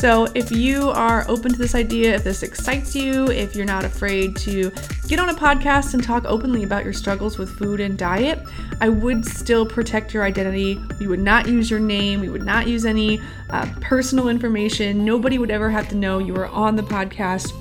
So, 0.00 0.26
if 0.34 0.50
you 0.50 0.88
are 0.88 1.26
open 1.28 1.52
to 1.52 1.58
this 1.58 1.74
idea, 1.74 2.14
if 2.14 2.24
this 2.24 2.42
excites 2.42 2.96
you, 2.96 3.26
if 3.26 3.54
you're 3.54 3.66
not 3.66 3.84
afraid 3.84 4.34
to 4.36 4.72
get 5.06 5.18
on 5.18 5.28
a 5.28 5.34
podcast 5.34 5.92
and 5.92 6.02
talk 6.02 6.24
openly 6.24 6.62
about 6.62 6.84
your 6.84 6.94
struggles 6.94 7.36
with 7.36 7.50
food 7.50 7.80
and 7.80 7.98
diet, 7.98 8.38
I 8.80 8.88
would 8.88 9.26
still 9.26 9.66
protect 9.66 10.14
your 10.14 10.22
identity. 10.24 10.80
We 10.98 11.06
would 11.06 11.20
not 11.20 11.48
use 11.48 11.70
your 11.70 11.80
name, 11.80 12.22
we 12.22 12.30
would 12.30 12.46
not 12.46 12.66
use 12.66 12.86
any 12.86 13.20
uh, 13.50 13.70
personal 13.82 14.28
information. 14.28 15.04
Nobody 15.04 15.36
would 15.36 15.50
ever 15.50 15.68
have 15.68 15.86
to 15.90 15.96
know 15.96 16.18
you 16.18 16.32
were 16.32 16.46
on 16.46 16.76
the 16.76 16.82
podcast. 16.82 17.52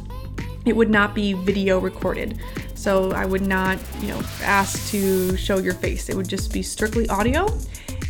It 0.65 0.77
would 0.77 0.89
not 0.89 1.13
be 1.13 1.34
video 1.34 1.77
recorded. 1.77 2.39
So, 2.74 3.12
I 3.12 3.25
would 3.25 3.46
not, 3.46 3.79
you 4.00 4.08
know, 4.08 4.22
ask 4.43 4.89
to 4.91 5.36
show 5.36 5.58
your 5.58 5.74
face. 5.74 6.08
It 6.08 6.15
would 6.15 6.29
just 6.29 6.53
be 6.53 6.62
strictly 6.63 7.10
audio. 7.10 7.48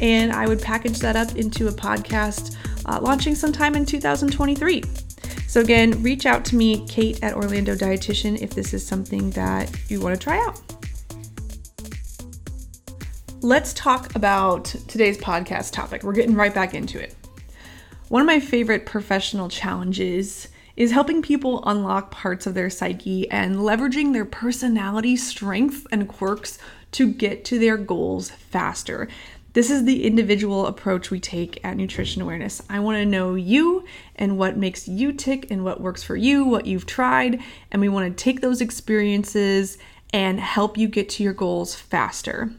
And 0.01 0.31
I 0.31 0.47
would 0.47 0.61
package 0.61 0.99
that 0.99 1.15
up 1.15 1.35
into 1.35 1.67
a 1.67 1.71
podcast 1.71 2.55
uh, 2.89 2.99
launching 3.01 3.35
sometime 3.35 3.75
in 3.75 3.85
2023. 3.85 4.83
So, 5.47 5.61
again, 5.61 6.01
reach 6.01 6.25
out 6.25 6.43
to 6.45 6.55
me, 6.55 6.85
Kait 6.87 7.21
at 7.23 7.33
Orlando 7.35 7.75
Dietitian, 7.75 8.41
if 8.41 8.51
this 8.51 8.73
is 8.73 8.85
something 8.85 9.29
that 9.31 9.71
you 9.89 10.01
want 10.01 10.19
to 10.19 10.23
try 10.23 10.37
out. 10.39 10.59
Let's 13.41 13.73
talk 13.73 14.15
about 14.15 14.65
today's 14.65 15.17
podcast 15.17 15.71
topic. 15.71 16.03
We're 16.03 16.13
getting 16.13 16.35
right 16.35 16.53
back 16.53 16.73
into 16.73 16.99
it. 17.01 17.15
One 18.09 18.21
of 18.21 18.25
my 18.25 18.39
favorite 18.39 18.85
professional 18.85 19.49
challenges 19.49 20.49
is 20.75 20.91
helping 20.91 21.21
people 21.21 21.63
unlock 21.65 22.09
parts 22.09 22.47
of 22.47 22.53
their 22.53 22.69
psyche 22.69 23.29
and 23.29 23.57
leveraging 23.57 24.13
their 24.13 24.25
personality 24.25 25.15
strengths 25.15 25.85
and 25.91 26.07
quirks 26.07 26.57
to 26.91 27.11
get 27.11 27.45
to 27.45 27.59
their 27.59 27.77
goals 27.77 28.29
faster. 28.29 29.07
This 29.53 29.71
is 29.71 29.85
the 29.85 30.05
individual 30.05 30.67
approach 30.67 31.09
we 31.09 31.19
take 31.19 31.59
at 31.65 31.75
Nutrition 31.75 32.21
Awareness. 32.21 32.61
I 32.69 32.79
want 32.79 32.97
to 32.97 33.05
know 33.05 33.33
you 33.33 33.83
and 34.15 34.37
what 34.37 34.57
makes 34.57 34.87
you 34.87 35.11
tick 35.11 35.49
and 35.49 35.63
what 35.63 35.81
works 35.81 36.03
for 36.03 36.15
you, 36.15 36.45
what 36.45 36.67
you've 36.67 36.85
tried, 36.85 37.41
and 37.71 37.81
we 37.81 37.89
want 37.89 38.15
to 38.15 38.23
take 38.23 38.41
those 38.41 38.61
experiences 38.61 39.79
and 40.13 40.39
help 40.39 40.77
you 40.77 40.87
get 40.87 41.09
to 41.09 41.23
your 41.23 41.33
goals 41.33 41.73
faster. 41.73 42.51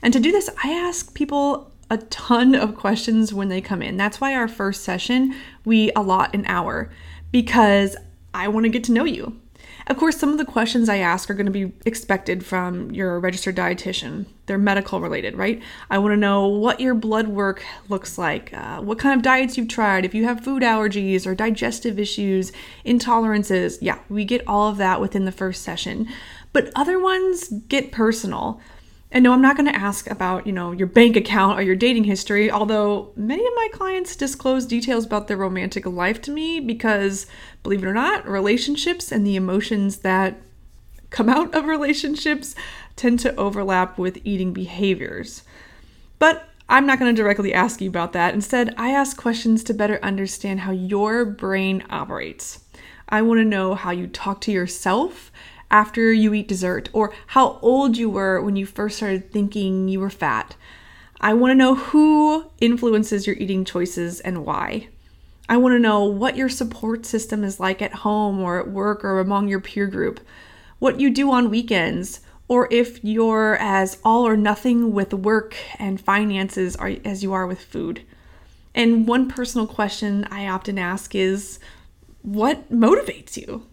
And 0.00 0.12
to 0.12 0.20
do 0.20 0.30
this, 0.30 0.48
I 0.62 0.70
ask 0.70 1.12
people 1.12 1.72
a 1.90 1.98
ton 1.98 2.54
of 2.54 2.76
questions 2.76 3.34
when 3.34 3.48
they 3.48 3.60
come 3.60 3.82
in. 3.82 3.96
That's 3.96 4.20
why 4.20 4.34
our 4.34 4.48
first 4.48 4.84
session, 4.84 5.34
we 5.64 5.90
allot 5.96 6.34
an 6.34 6.44
hour 6.46 6.92
because 7.32 7.96
I 8.32 8.46
want 8.46 8.62
to 8.62 8.70
get 8.70 8.84
to 8.84 8.92
know 8.92 9.04
you. 9.04 9.40
Of 9.88 9.96
course, 9.96 10.18
some 10.18 10.32
of 10.32 10.38
the 10.38 10.44
questions 10.44 10.90
I 10.90 10.98
ask 10.98 11.30
are 11.30 11.34
going 11.34 11.46
to 11.46 11.52
be 11.52 11.72
expected 11.86 12.44
from 12.44 12.90
your 12.90 13.18
registered 13.18 13.56
dietitian. 13.56 14.26
They're 14.44 14.58
medical 14.58 15.00
related, 15.00 15.34
right? 15.34 15.62
I 15.88 15.96
want 15.96 16.12
to 16.12 16.16
know 16.16 16.46
what 16.46 16.78
your 16.78 16.94
blood 16.94 17.28
work 17.28 17.64
looks 17.88 18.18
like, 18.18 18.52
uh, 18.52 18.82
what 18.82 18.98
kind 18.98 19.16
of 19.16 19.22
diets 19.22 19.56
you've 19.56 19.68
tried, 19.68 20.04
if 20.04 20.14
you 20.14 20.24
have 20.24 20.44
food 20.44 20.62
allergies 20.62 21.26
or 21.26 21.34
digestive 21.34 21.98
issues, 21.98 22.52
intolerances. 22.84 23.78
Yeah, 23.80 23.98
we 24.10 24.26
get 24.26 24.46
all 24.46 24.68
of 24.68 24.76
that 24.76 25.00
within 25.00 25.24
the 25.24 25.32
first 25.32 25.62
session. 25.62 26.06
But 26.52 26.70
other 26.76 27.00
ones 27.00 27.48
get 27.48 27.90
personal. 27.90 28.60
And 29.10 29.24
no, 29.24 29.32
I'm 29.32 29.40
not 29.40 29.56
going 29.56 29.72
to 29.72 29.78
ask 29.78 30.10
about, 30.10 30.46
you 30.46 30.52
know, 30.52 30.72
your 30.72 30.86
bank 30.86 31.16
account 31.16 31.58
or 31.58 31.62
your 31.62 31.76
dating 31.76 32.04
history, 32.04 32.50
although 32.50 33.10
many 33.16 33.44
of 33.46 33.52
my 33.54 33.68
clients 33.72 34.14
disclose 34.14 34.66
details 34.66 35.06
about 35.06 35.28
their 35.28 35.36
romantic 35.38 35.86
life 35.86 36.20
to 36.22 36.30
me 36.30 36.60
because, 36.60 37.26
believe 37.62 37.82
it 37.82 37.86
or 37.86 37.94
not, 37.94 38.28
relationships 38.28 39.10
and 39.10 39.26
the 39.26 39.36
emotions 39.36 39.98
that 39.98 40.38
come 41.08 41.30
out 41.30 41.54
of 41.54 41.64
relationships 41.64 42.54
tend 42.96 43.18
to 43.20 43.34
overlap 43.36 43.96
with 43.96 44.18
eating 44.24 44.52
behaviors. 44.52 45.42
But 46.18 46.46
I'm 46.68 46.84
not 46.84 46.98
going 46.98 47.14
to 47.14 47.22
directly 47.22 47.54
ask 47.54 47.80
you 47.80 47.88
about 47.88 48.12
that. 48.12 48.34
Instead, 48.34 48.74
I 48.76 48.90
ask 48.90 49.16
questions 49.16 49.64
to 49.64 49.74
better 49.74 49.98
understand 50.02 50.60
how 50.60 50.72
your 50.72 51.24
brain 51.24 51.82
operates. 51.88 52.62
I 53.08 53.22
want 53.22 53.38
to 53.38 53.44
know 53.44 53.74
how 53.74 53.90
you 53.90 54.06
talk 54.06 54.42
to 54.42 54.52
yourself 54.52 55.32
after 55.70 56.12
you 56.12 56.34
eat 56.34 56.48
dessert 56.48 56.88
or 56.92 57.12
how 57.28 57.58
old 57.62 57.96
you 57.96 58.08
were 58.08 58.40
when 58.40 58.56
you 58.56 58.66
first 58.66 58.96
started 58.96 59.32
thinking 59.32 59.88
you 59.88 60.00
were 60.00 60.10
fat. 60.10 60.56
I 61.20 61.34
want 61.34 61.50
to 61.50 61.56
know 61.56 61.74
who 61.74 62.50
influences 62.60 63.26
your 63.26 63.36
eating 63.36 63.64
choices 63.64 64.20
and 64.20 64.46
why. 64.46 64.88
I 65.48 65.56
want 65.56 65.72
to 65.72 65.78
know 65.78 66.04
what 66.04 66.36
your 66.36 66.48
support 66.48 67.06
system 67.06 67.42
is 67.42 67.58
like 67.58 67.82
at 67.82 67.94
home 67.94 68.40
or 68.40 68.60
at 68.60 68.70
work 68.70 69.04
or 69.04 69.18
among 69.18 69.48
your 69.48 69.60
peer 69.60 69.86
group, 69.86 70.20
what 70.78 71.00
you 71.00 71.10
do 71.10 71.32
on 71.32 71.50
weekends, 71.50 72.20
or 72.48 72.68
if 72.70 73.02
you're 73.02 73.56
as 73.56 73.98
all 74.04 74.26
or 74.26 74.36
nothing 74.36 74.92
with 74.92 75.12
work 75.12 75.56
and 75.78 76.00
finances 76.00 76.76
as 77.04 77.22
you 77.22 77.32
are 77.32 77.46
with 77.46 77.60
food. 77.60 78.02
And 78.74 79.08
one 79.08 79.28
personal 79.28 79.66
question 79.66 80.24
I 80.30 80.46
often 80.46 80.78
ask 80.78 81.14
is 81.14 81.58
what 82.22 82.70
motivates 82.70 83.36
you? 83.36 83.66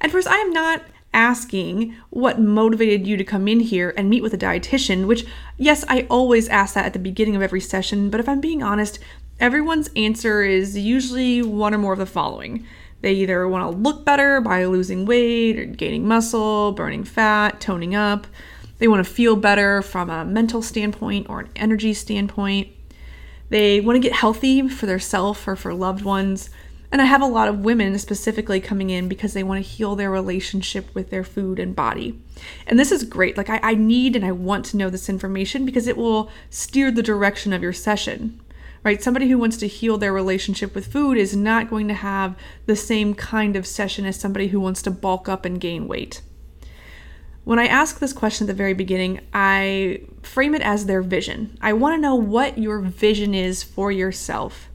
And 0.00 0.10
first, 0.10 0.26
I 0.26 0.36
am 0.36 0.50
not 0.50 0.82
asking 1.14 1.96
what 2.10 2.38
motivated 2.38 3.06
you 3.06 3.16
to 3.16 3.24
come 3.24 3.48
in 3.48 3.60
here 3.60 3.94
and 3.96 4.10
meet 4.10 4.22
with 4.22 4.34
a 4.34 4.38
dietitian, 4.38 5.06
which, 5.06 5.24
yes, 5.56 5.84
I 5.88 6.06
always 6.10 6.48
ask 6.48 6.74
that 6.74 6.84
at 6.84 6.92
the 6.92 6.98
beginning 6.98 7.36
of 7.36 7.42
every 7.42 7.60
session, 7.60 8.10
but 8.10 8.20
if 8.20 8.28
I'm 8.28 8.40
being 8.40 8.62
honest, 8.62 8.98
everyone's 9.40 9.88
answer 9.96 10.42
is 10.42 10.76
usually 10.76 11.40
one 11.40 11.72
or 11.72 11.78
more 11.78 11.94
of 11.94 11.98
the 11.98 12.06
following. 12.06 12.66
They 13.00 13.12
either 13.14 13.46
want 13.48 13.70
to 13.70 13.78
look 13.78 14.04
better 14.04 14.40
by 14.40 14.64
losing 14.64 15.06
weight 15.06 15.58
or 15.58 15.64
gaining 15.64 16.08
muscle, 16.08 16.72
burning 16.72 17.04
fat, 17.04 17.60
toning 17.60 17.94
up. 17.94 18.26
They 18.78 18.88
want 18.88 19.06
to 19.06 19.12
feel 19.12 19.36
better 19.36 19.82
from 19.82 20.10
a 20.10 20.24
mental 20.24 20.62
standpoint 20.62 21.28
or 21.28 21.40
an 21.40 21.50
energy 21.54 21.94
standpoint. 21.94 22.68
They 23.50 23.80
want 23.80 23.96
to 23.96 24.00
get 24.00 24.16
healthy 24.16 24.68
for 24.68 24.86
their 24.86 24.98
self 24.98 25.46
or 25.46 25.54
for 25.54 25.74
loved 25.74 26.02
ones. 26.02 26.50
And 26.94 27.02
I 27.02 27.06
have 27.06 27.22
a 27.22 27.26
lot 27.26 27.48
of 27.48 27.64
women 27.64 27.98
specifically 27.98 28.60
coming 28.60 28.88
in 28.88 29.08
because 29.08 29.32
they 29.32 29.42
want 29.42 29.64
to 29.64 29.68
heal 29.68 29.96
their 29.96 30.12
relationship 30.12 30.94
with 30.94 31.10
their 31.10 31.24
food 31.24 31.58
and 31.58 31.74
body. 31.74 32.22
And 32.68 32.78
this 32.78 32.92
is 32.92 33.02
great. 33.02 33.36
Like, 33.36 33.50
I, 33.50 33.58
I 33.64 33.74
need 33.74 34.14
and 34.14 34.24
I 34.24 34.30
want 34.30 34.64
to 34.66 34.76
know 34.76 34.88
this 34.90 35.08
information 35.08 35.66
because 35.66 35.88
it 35.88 35.96
will 35.96 36.30
steer 36.50 36.92
the 36.92 37.02
direction 37.02 37.52
of 37.52 37.62
your 37.62 37.72
session 37.72 38.40
right? 38.84 39.02
Somebody 39.02 39.28
who 39.28 39.38
wants 39.38 39.56
to 39.56 39.66
heal 39.66 39.96
their 39.96 40.12
relationship 40.12 40.74
with 40.74 40.92
food 40.92 41.16
is 41.16 41.34
not 41.34 41.70
going 41.70 41.88
to 41.88 41.94
have 41.94 42.36
the 42.66 42.76
same 42.76 43.14
kind 43.14 43.56
of 43.56 43.66
session 43.66 44.04
as 44.04 44.20
somebody 44.20 44.48
who 44.48 44.60
wants 44.60 44.82
to 44.82 44.90
bulk 44.90 45.26
up 45.26 45.46
and 45.46 45.58
gain 45.58 45.88
weight. 45.88 46.20
When 47.44 47.58
I 47.58 47.66
ask 47.66 47.98
this 47.98 48.12
question 48.12 48.44
at 48.44 48.48
the 48.48 48.54
very 48.54 48.74
beginning, 48.74 49.20
I 49.32 50.02
frame 50.22 50.54
it 50.54 50.60
as 50.60 50.84
their 50.84 51.00
vision. 51.00 51.56
I 51.62 51.72
want 51.72 51.96
to 51.96 52.00
know 52.00 52.14
what 52.14 52.58
your 52.58 52.78
vision 52.80 53.34
is 53.34 53.62
for 53.62 53.90
yourself. 53.90 54.68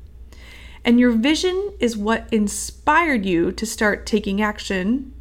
And 0.85 0.99
your 0.99 1.11
vision 1.11 1.73
is 1.79 1.97
what 1.97 2.27
inspired 2.31 3.25
you 3.25 3.51
to 3.51 3.65
start 3.65 4.05
taking 4.05 4.41
action 4.41 5.13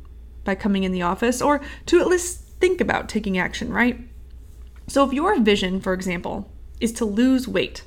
by 0.45 0.55
coming 0.55 0.85
in 0.85 0.93
the 0.93 1.03
office 1.03 1.43
or 1.43 1.61
to 1.87 2.01
at 2.01 2.07
least 2.07 2.41
think 2.61 2.81
about 2.81 3.09
taking 3.09 3.39
action, 3.39 3.73
right? 3.73 4.01
So, 4.87 5.05
if 5.07 5.13
your 5.13 5.39
vision, 5.41 5.81
for 5.81 5.93
example, 5.93 6.51
is 6.81 6.93
to 6.93 7.05
lose 7.05 7.47
weight, 7.47 7.83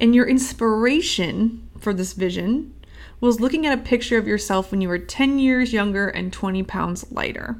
and 0.00 0.14
your 0.14 0.26
inspiration 0.26 1.68
for 1.78 1.94
this 1.94 2.12
vision 2.12 2.74
was 3.20 3.40
looking 3.40 3.66
at 3.66 3.78
a 3.78 3.82
picture 3.82 4.18
of 4.18 4.26
yourself 4.26 4.70
when 4.70 4.80
you 4.80 4.88
were 4.88 4.98
10 4.98 5.38
years 5.38 5.72
younger 5.72 6.08
and 6.08 6.32
20 6.32 6.62
pounds 6.64 7.10
lighter. 7.12 7.56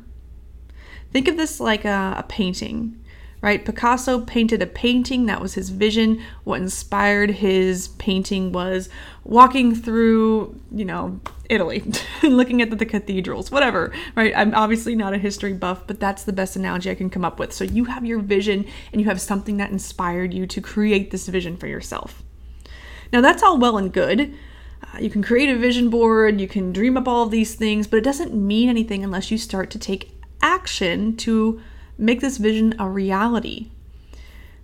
Think 1.13 1.29
of 1.29 1.37
this 1.37 1.61
like 1.61 1.85
a, 1.85 2.15
a 2.19 2.25
painting 2.29 2.99
right? 3.41 3.65
Picasso 3.65 4.21
painted 4.21 4.63
a 4.63 4.67
painting, 4.67 5.27
that 5.27 5.41
was 5.41 5.55
his 5.55 5.71
vision. 5.71 6.21
What 6.45 6.61
inspired 6.61 7.31
his 7.31 7.89
painting 7.89 8.53
was 8.53 8.89
walking 9.25 9.75
through, 9.75 10.59
you 10.73 10.85
know, 10.85 11.21
Italy 11.49 11.83
and 12.23 12.37
looking 12.37 12.61
at 12.61 12.71
the, 12.71 12.77
the, 12.77 12.87
cathedrals, 12.87 13.51
whatever, 13.51 13.93
right? 14.15 14.33
I'm 14.37 14.55
obviously 14.55 14.95
not 14.95 15.15
a 15.15 15.19
history 15.19 15.53
buff, 15.53 15.87
but 15.87 16.01
that's 16.01 16.25
the 16.25 16.33
best 16.33 16.57
analogy 16.57 16.91
I 16.91 16.95
can 16.95 17.11
come 17.11 17.25
up 17.25 17.39
with. 17.39 17.53
So 17.53 17.65
you 17.65 17.85
have 17.85 18.05
your 18.05 18.19
vision 18.19 18.67
and 18.93 19.01
you 19.01 19.07
have 19.07 19.21
something 19.21 19.57
that 19.59 19.71
inspired 19.71 20.35
you 20.35 20.47
to 20.47 20.61
create 20.61 21.11
this 21.11 21.29
vision 21.29 21.57
for 21.57 21.67
yourself. 21.67 22.23
Now, 23.13 23.21
that's 23.21 23.43
all 23.43 23.59
well 23.59 23.79
and 23.79 23.93
good. 23.93 24.35
Uh, 24.83 24.99
you 24.99 25.11
can 25.11 25.23
create 25.23 25.49
a 25.49 25.57
vision 25.57 25.91
board, 25.91 26.41
you 26.41 26.49
can 26.49 26.73
dream 26.73 26.97
up 26.97 27.09
all 27.09 27.27
these 27.27 27.55
things, 27.55 27.87
but 27.87 27.97
it 27.97 28.05
doesn't 28.05 28.35
mean 28.35 28.69
anything 28.69 29.03
unless 29.03 29.31
you 29.31 29.39
start 29.39 29.71
to 29.71 29.79
take 29.79 30.13
action 30.43 31.17
to 31.17 31.61
make 31.99 32.21
this 32.21 32.39
vision 32.39 32.75
a 32.79 32.89
reality. 32.89 33.69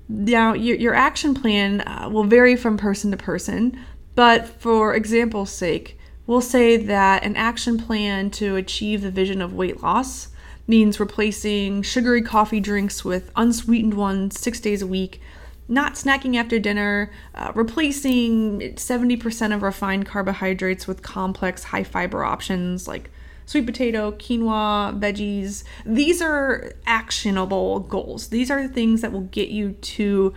Now, 0.08 0.52
your, 0.52 0.76
your 0.76 0.94
action 0.94 1.34
plan 1.34 1.80
uh, 1.80 2.08
will 2.10 2.24
vary 2.24 2.56
from 2.56 2.76
person 2.76 3.10
to 3.10 3.16
person, 3.16 3.78
but 4.14 4.46
for 4.46 4.94
example's 4.94 5.50
sake, 5.50 5.98
we'll 6.26 6.40
say 6.40 6.76
that 6.76 7.24
an 7.24 7.36
action 7.36 7.78
plan 7.78 8.30
to 8.30 8.56
achieve 8.56 9.02
the 9.02 9.10
vision 9.10 9.42
of 9.42 9.54
weight 9.54 9.82
loss 9.82 10.28
means 10.66 11.00
replacing 11.00 11.82
sugary 11.82 12.22
coffee 12.22 12.60
drinks 12.60 13.04
with 13.04 13.30
unsweetened 13.36 13.94
ones 13.94 14.38
six 14.38 14.60
days 14.60 14.82
a 14.82 14.86
week, 14.86 15.20
not 15.68 15.94
snacking 15.94 16.36
after 16.36 16.58
dinner, 16.58 17.10
uh, 17.34 17.52
replacing 17.54 18.60
70% 18.74 19.54
of 19.54 19.62
refined 19.62 20.06
carbohydrates 20.06 20.86
with 20.86 21.02
complex 21.02 21.64
high 21.64 21.84
fiber 21.84 22.24
options 22.24 22.86
like 22.86 23.10
sweet 23.46 23.66
potato, 23.66 24.12
quinoa, 24.12 24.98
veggies. 24.98 25.64
These 25.84 26.22
are 26.22 26.72
actionable 26.86 27.80
goals. 27.80 28.28
These 28.28 28.50
are 28.50 28.66
the 28.66 28.72
things 28.72 29.00
that 29.00 29.12
will 29.12 29.22
get 29.22 29.48
you 29.48 29.72
to 29.72 30.34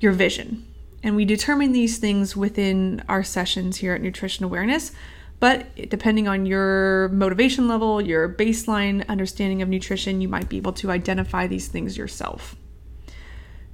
your 0.00 0.12
vision. 0.12 0.66
And 1.02 1.16
we 1.16 1.24
determine 1.24 1.72
these 1.72 1.98
things 1.98 2.36
within 2.36 3.02
our 3.08 3.22
sessions 3.22 3.78
here 3.78 3.94
at 3.94 4.02
Nutrition 4.02 4.44
Awareness. 4.44 4.92
But 5.38 5.88
depending 5.88 6.28
on 6.28 6.44
your 6.44 7.08
motivation 7.08 7.66
level, 7.66 8.00
your 8.02 8.28
baseline 8.28 9.06
understanding 9.08 9.62
of 9.62 9.68
nutrition, 9.70 10.20
you 10.20 10.28
might 10.28 10.50
be 10.50 10.58
able 10.58 10.74
to 10.74 10.90
identify 10.90 11.46
these 11.46 11.68
things 11.68 11.96
yourself. 11.96 12.56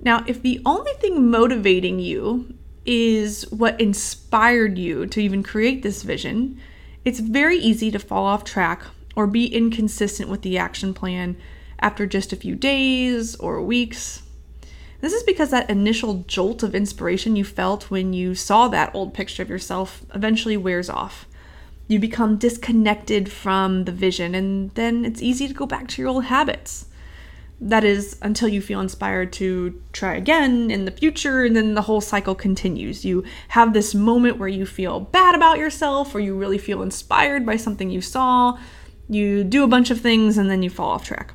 Now, 0.00 0.24
if 0.28 0.42
the 0.42 0.60
only 0.64 0.92
thing 1.00 1.28
motivating 1.28 1.98
you 1.98 2.54
is 2.84 3.50
what 3.50 3.80
inspired 3.80 4.78
you 4.78 5.06
to 5.06 5.20
even 5.20 5.42
create 5.42 5.82
this 5.82 6.04
vision, 6.04 6.60
it's 7.06 7.20
very 7.20 7.56
easy 7.56 7.92
to 7.92 8.00
fall 8.00 8.26
off 8.26 8.42
track 8.42 8.82
or 9.14 9.28
be 9.28 9.46
inconsistent 9.46 10.28
with 10.28 10.42
the 10.42 10.58
action 10.58 10.92
plan 10.92 11.36
after 11.78 12.04
just 12.04 12.32
a 12.32 12.36
few 12.36 12.56
days 12.56 13.36
or 13.36 13.62
weeks. 13.62 14.22
This 15.00 15.12
is 15.12 15.22
because 15.22 15.50
that 15.50 15.70
initial 15.70 16.24
jolt 16.26 16.64
of 16.64 16.74
inspiration 16.74 17.36
you 17.36 17.44
felt 17.44 17.92
when 17.92 18.12
you 18.12 18.34
saw 18.34 18.66
that 18.68 18.92
old 18.92 19.14
picture 19.14 19.44
of 19.44 19.48
yourself 19.48 20.04
eventually 20.16 20.56
wears 20.56 20.90
off. 20.90 21.26
You 21.86 22.00
become 22.00 22.38
disconnected 22.38 23.30
from 23.30 23.84
the 23.84 23.92
vision, 23.92 24.34
and 24.34 24.72
then 24.72 25.04
it's 25.04 25.22
easy 25.22 25.46
to 25.46 25.54
go 25.54 25.64
back 25.64 25.86
to 25.86 26.02
your 26.02 26.08
old 26.08 26.24
habits. 26.24 26.85
That 27.60 27.84
is 27.84 28.18
until 28.20 28.48
you 28.48 28.60
feel 28.60 28.80
inspired 28.80 29.32
to 29.34 29.80
try 29.92 30.14
again 30.14 30.70
in 30.70 30.84
the 30.84 30.90
future, 30.90 31.44
and 31.44 31.56
then 31.56 31.74
the 31.74 31.82
whole 31.82 32.02
cycle 32.02 32.34
continues. 32.34 33.04
You 33.04 33.24
have 33.48 33.72
this 33.72 33.94
moment 33.94 34.38
where 34.38 34.48
you 34.48 34.66
feel 34.66 35.00
bad 35.00 35.34
about 35.34 35.58
yourself, 35.58 36.14
or 36.14 36.20
you 36.20 36.36
really 36.36 36.58
feel 36.58 36.82
inspired 36.82 37.46
by 37.46 37.56
something 37.56 37.90
you 37.90 38.02
saw. 38.02 38.58
You 39.08 39.42
do 39.42 39.64
a 39.64 39.68
bunch 39.68 39.90
of 39.90 40.00
things, 40.00 40.36
and 40.36 40.50
then 40.50 40.62
you 40.62 40.68
fall 40.68 40.90
off 40.90 41.04
track. 41.04 41.32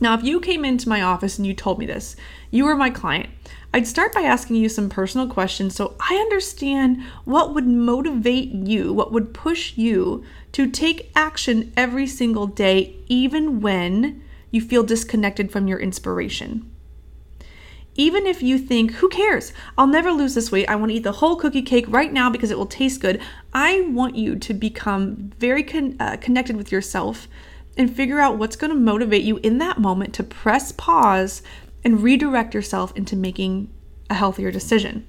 Now, 0.00 0.14
if 0.14 0.24
you 0.24 0.40
came 0.40 0.64
into 0.64 0.88
my 0.88 1.00
office 1.00 1.38
and 1.38 1.46
you 1.46 1.54
told 1.54 1.78
me 1.78 1.86
this, 1.86 2.16
you 2.50 2.64
were 2.64 2.74
my 2.74 2.90
client, 2.90 3.30
I'd 3.72 3.86
start 3.86 4.12
by 4.12 4.22
asking 4.22 4.56
you 4.56 4.68
some 4.68 4.90
personal 4.90 5.28
questions 5.28 5.76
so 5.76 5.94
I 6.00 6.16
understand 6.16 7.00
what 7.24 7.54
would 7.54 7.68
motivate 7.68 8.52
you, 8.52 8.92
what 8.92 9.12
would 9.12 9.32
push 9.32 9.76
you 9.78 10.24
to 10.50 10.68
take 10.68 11.12
action 11.14 11.72
every 11.76 12.08
single 12.08 12.48
day, 12.48 12.96
even 13.06 13.60
when 13.60 14.24
you 14.52 14.60
feel 14.60 14.84
disconnected 14.84 15.50
from 15.50 15.66
your 15.66 15.80
inspiration. 15.80 16.70
Even 17.94 18.26
if 18.26 18.42
you 18.42 18.56
think, 18.56 18.92
who 18.92 19.08
cares? 19.08 19.52
I'll 19.76 19.86
never 19.86 20.12
lose 20.12 20.34
this 20.34 20.50
weight. 20.50 20.68
I 20.68 20.76
want 20.76 20.90
to 20.90 20.96
eat 20.96 21.02
the 21.02 21.12
whole 21.12 21.36
cookie 21.36 21.62
cake 21.62 21.84
right 21.88 22.12
now 22.12 22.30
because 22.30 22.50
it 22.50 22.56
will 22.56 22.66
taste 22.66 23.00
good. 23.00 23.20
I 23.52 23.82
want 23.82 24.16
you 24.16 24.36
to 24.36 24.54
become 24.54 25.32
very 25.38 25.62
con- 25.62 25.96
uh, 26.00 26.16
connected 26.18 26.56
with 26.56 26.72
yourself 26.72 27.28
and 27.76 27.94
figure 27.94 28.20
out 28.20 28.38
what's 28.38 28.56
going 28.56 28.72
to 28.72 28.78
motivate 28.78 29.24
you 29.24 29.38
in 29.38 29.58
that 29.58 29.78
moment 29.78 30.14
to 30.14 30.22
press 30.22 30.72
pause 30.72 31.42
and 31.84 32.02
redirect 32.02 32.54
yourself 32.54 32.96
into 32.96 33.16
making 33.16 33.70
a 34.08 34.14
healthier 34.14 34.50
decision. 34.50 35.06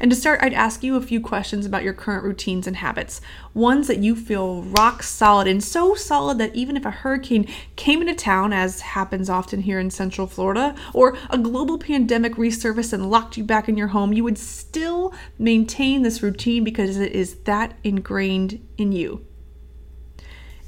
And 0.00 0.10
to 0.10 0.16
start, 0.16 0.40
I'd 0.42 0.54
ask 0.54 0.82
you 0.82 0.96
a 0.96 1.02
few 1.02 1.20
questions 1.20 1.66
about 1.66 1.84
your 1.84 1.92
current 1.92 2.24
routines 2.24 2.66
and 2.66 2.76
habits. 2.76 3.20
Ones 3.52 3.86
that 3.86 3.98
you 3.98 4.16
feel 4.16 4.62
rock 4.62 5.02
solid 5.02 5.46
and 5.46 5.62
so 5.62 5.94
solid 5.94 6.38
that 6.38 6.54
even 6.56 6.74
if 6.74 6.86
a 6.86 6.90
hurricane 6.90 7.46
came 7.76 8.00
into 8.00 8.14
town, 8.14 8.54
as 8.54 8.80
happens 8.80 9.28
often 9.28 9.60
here 9.60 9.78
in 9.78 9.90
Central 9.90 10.26
Florida, 10.26 10.74
or 10.94 11.18
a 11.28 11.36
global 11.36 11.76
pandemic 11.76 12.36
resurfaced 12.36 12.94
and 12.94 13.10
locked 13.10 13.36
you 13.36 13.44
back 13.44 13.68
in 13.68 13.76
your 13.76 13.88
home, 13.88 14.14
you 14.14 14.24
would 14.24 14.38
still 14.38 15.12
maintain 15.38 16.00
this 16.00 16.22
routine 16.22 16.64
because 16.64 16.96
it 16.96 17.12
is 17.12 17.34
that 17.40 17.74
ingrained 17.84 18.66
in 18.78 18.92
you. 18.92 19.26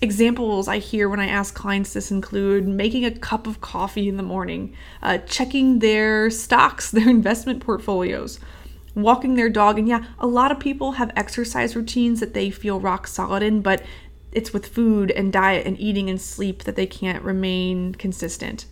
Examples 0.02 0.68
I 0.68 0.78
hear 0.78 1.08
when 1.08 1.20
I 1.20 1.28
ask 1.28 1.54
clients 1.54 1.94
this 1.94 2.10
include 2.10 2.66
making 2.68 3.06
a 3.06 3.12
cup 3.12 3.46
of 3.46 3.62
coffee 3.62 4.08
in 4.08 4.18
the 4.18 4.22
morning, 4.22 4.74
uh, 5.00 5.18
checking 5.18 5.78
their 5.78 6.28
stocks, 6.28 6.90
their 6.90 7.08
investment 7.08 7.60
portfolios, 7.60 8.38
walking 8.94 9.34
their 9.34 9.50
dog. 9.50 9.78
And 9.78 9.88
yeah, 9.88 10.04
a 10.18 10.26
lot 10.26 10.52
of 10.52 10.58
people 10.60 10.92
have 10.92 11.12
exercise 11.16 11.76
routines 11.76 12.20
that 12.20 12.34
they 12.34 12.50
feel 12.50 12.80
rock 12.80 13.06
solid 13.06 13.42
in, 13.42 13.62
but 13.62 13.82
it's 14.32 14.52
with 14.52 14.66
food 14.66 15.10
and 15.10 15.32
diet 15.32 15.66
and 15.66 15.78
eating 15.78 16.08
and 16.08 16.20
sleep 16.20 16.64
that 16.64 16.76
they 16.76 16.86
can't 16.86 17.22
remain 17.22 17.94
consistent. 17.94 18.66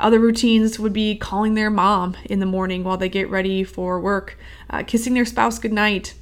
Other 0.00 0.20
routines 0.20 0.78
would 0.78 0.92
be 0.92 1.16
calling 1.16 1.54
their 1.54 1.70
mom 1.70 2.16
in 2.24 2.38
the 2.38 2.46
morning 2.46 2.84
while 2.84 2.96
they 2.96 3.08
get 3.08 3.28
ready 3.28 3.64
for 3.64 4.00
work, 4.00 4.38
uh, 4.70 4.84
kissing 4.84 5.14
their 5.14 5.24
spouse 5.24 5.58
goodnight. 5.58 6.14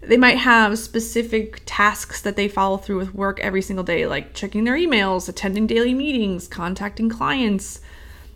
They 0.00 0.16
might 0.16 0.38
have 0.38 0.78
specific 0.78 1.62
tasks 1.64 2.22
that 2.22 2.34
they 2.34 2.48
follow 2.48 2.76
through 2.78 2.98
with 2.98 3.14
work 3.14 3.38
every 3.40 3.62
single 3.62 3.84
day, 3.84 4.06
like 4.06 4.34
checking 4.34 4.64
their 4.64 4.74
emails, 4.76 5.28
attending 5.28 5.66
daily 5.66 5.94
meetings, 5.94 6.48
contacting 6.48 7.08
clients, 7.08 7.80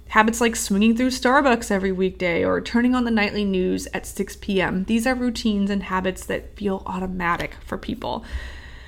Habits 0.09 0.41
like 0.41 0.57
swinging 0.57 0.97
through 0.97 1.11
Starbucks 1.11 1.71
every 1.71 1.93
weekday 1.93 2.45
or 2.45 2.61
turning 2.61 2.95
on 2.95 3.05
the 3.05 3.11
nightly 3.11 3.45
news 3.45 3.89
at 3.93 4.07
6 4.07 4.37
p.m. 4.37 4.85
These 4.85 5.07
are 5.07 5.15
routines 5.15 5.69
and 5.69 5.83
habits 5.83 6.25
that 6.27 6.57
feel 6.57 6.83
automatic 6.87 7.55
for 7.65 7.77
people. 7.77 8.25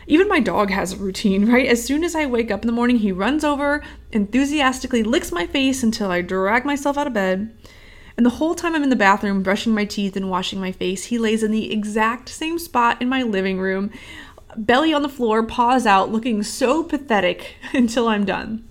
Even 0.07 0.29
my 0.29 0.41
dog 0.41 0.71
has 0.71 0.93
a 0.93 0.97
routine, 0.97 1.51
right? 1.51 1.67
As 1.67 1.85
soon 1.85 2.03
as 2.03 2.15
I 2.15 2.25
wake 2.25 2.51
up 2.51 2.63
in 2.63 2.67
the 2.67 2.73
morning, 2.73 2.99
he 2.99 3.13
runs 3.13 3.45
over, 3.45 3.83
enthusiastically 4.13 5.03
licks 5.03 5.33
my 5.33 5.47
face 5.47 5.83
until 5.83 6.11
I 6.11 6.23
drag 6.23 6.65
myself 6.65 6.97
out 6.97 7.07
of 7.07 7.13
bed. 7.13 7.55
And 8.17 8.25
the 8.25 8.31
whole 8.31 8.55
time 8.55 8.75
I'm 8.75 8.83
in 8.83 8.89
the 8.89 8.97
bathroom 8.97 9.43
brushing 9.43 9.75
my 9.75 9.85
teeth 9.85 10.17
and 10.17 10.31
washing 10.31 10.61
my 10.61 10.73
face, 10.73 11.05
he 11.05 11.19
lays 11.19 11.43
in 11.43 11.51
the 11.51 11.73
exact 11.73 12.29
same 12.29 12.59
spot 12.59 13.03
in 13.03 13.09
my 13.09 13.23
living 13.23 13.59
room, 13.59 13.91
belly 14.57 14.93
on 14.93 15.03
the 15.03 15.09
floor, 15.09 15.45
paws 15.45 15.87
out, 15.87 16.11
looking 16.11 16.43
so 16.43 16.83
pathetic 16.83 17.57
until 17.73 18.09
I'm 18.09 18.25
done. 18.25 18.68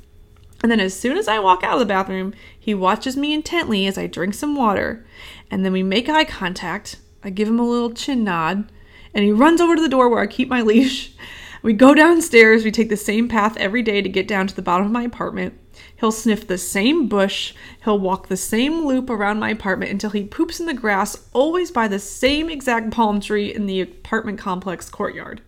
And 0.63 0.71
then, 0.71 0.79
as 0.79 0.97
soon 0.97 1.17
as 1.17 1.27
I 1.27 1.39
walk 1.39 1.63
out 1.63 1.73
of 1.73 1.79
the 1.79 1.85
bathroom, 1.85 2.33
he 2.59 2.73
watches 2.73 3.15
me 3.15 3.33
intently 3.33 3.85
as 3.85 3.97
I 3.97 4.07
drink 4.07 4.33
some 4.33 4.55
water. 4.55 5.05
And 5.51 5.63
then 5.63 5.71
we 5.71 5.83
make 5.83 6.09
eye 6.09 6.25
contact. 6.25 6.97
I 7.23 7.29
give 7.29 7.47
him 7.47 7.59
a 7.59 7.67
little 7.67 7.91
chin 7.91 8.23
nod. 8.23 8.71
And 9.13 9.23
he 9.23 9.31
runs 9.31 9.61
over 9.61 9.75
to 9.75 9.81
the 9.81 9.89
door 9.89 10.09
where 10.09 10.21
I 10.21 10.27
keep 10.27 10.49
my 10.49 10.61
leash. 10.61 11.13
We 11.63 11.73
go 11.73 11.93
downstairs. 11.93 12.63
We 12.63 12.71
take 12.71 12.89
the 12.89 12.95
same 12.95 13.27
path 13.27 13.57
every 13.57 13.81
day 13.81 14.01
to 14.01 14.07
get 14.07 14.27
down 14.27 14.47
to 14.47 14.55
the 14.55 14.61
bottom 14.61 14.85
of 14.85 14.91
my 14.91 15.03
apartment. 15.03 15.59
He'll 15.97 16.11
sniff 16.11 16.47
the 16.47 16.57
same 16.57 17.07
bush. 17.07 17.53
He'll 17.83 17.99
walk 17.99 18.27
the 18.27 18.37
same 18.37 18.85
loop 18.85 19.09
around 19.09 19.39
my 19.39 19.49
apartment 19.49 19.91
until 19.91 20.11
he 20.11 20.23
poops 20.23 20.59
in 20.59 20.65
the 20.65 20.73
grass, 20.73 21.27
always 21.33 21.71
by 21.71 21.87
the 21.87 21.99
same 21.99 22.49
exact 22.49 22.91
palm 22.91 23.19
tree 23.19 23.53
in 23.53 23.65
the 23.65 23.81
apartment 23.81 24.39
complex 24.39 24.89
courtyard. 24.89 25.41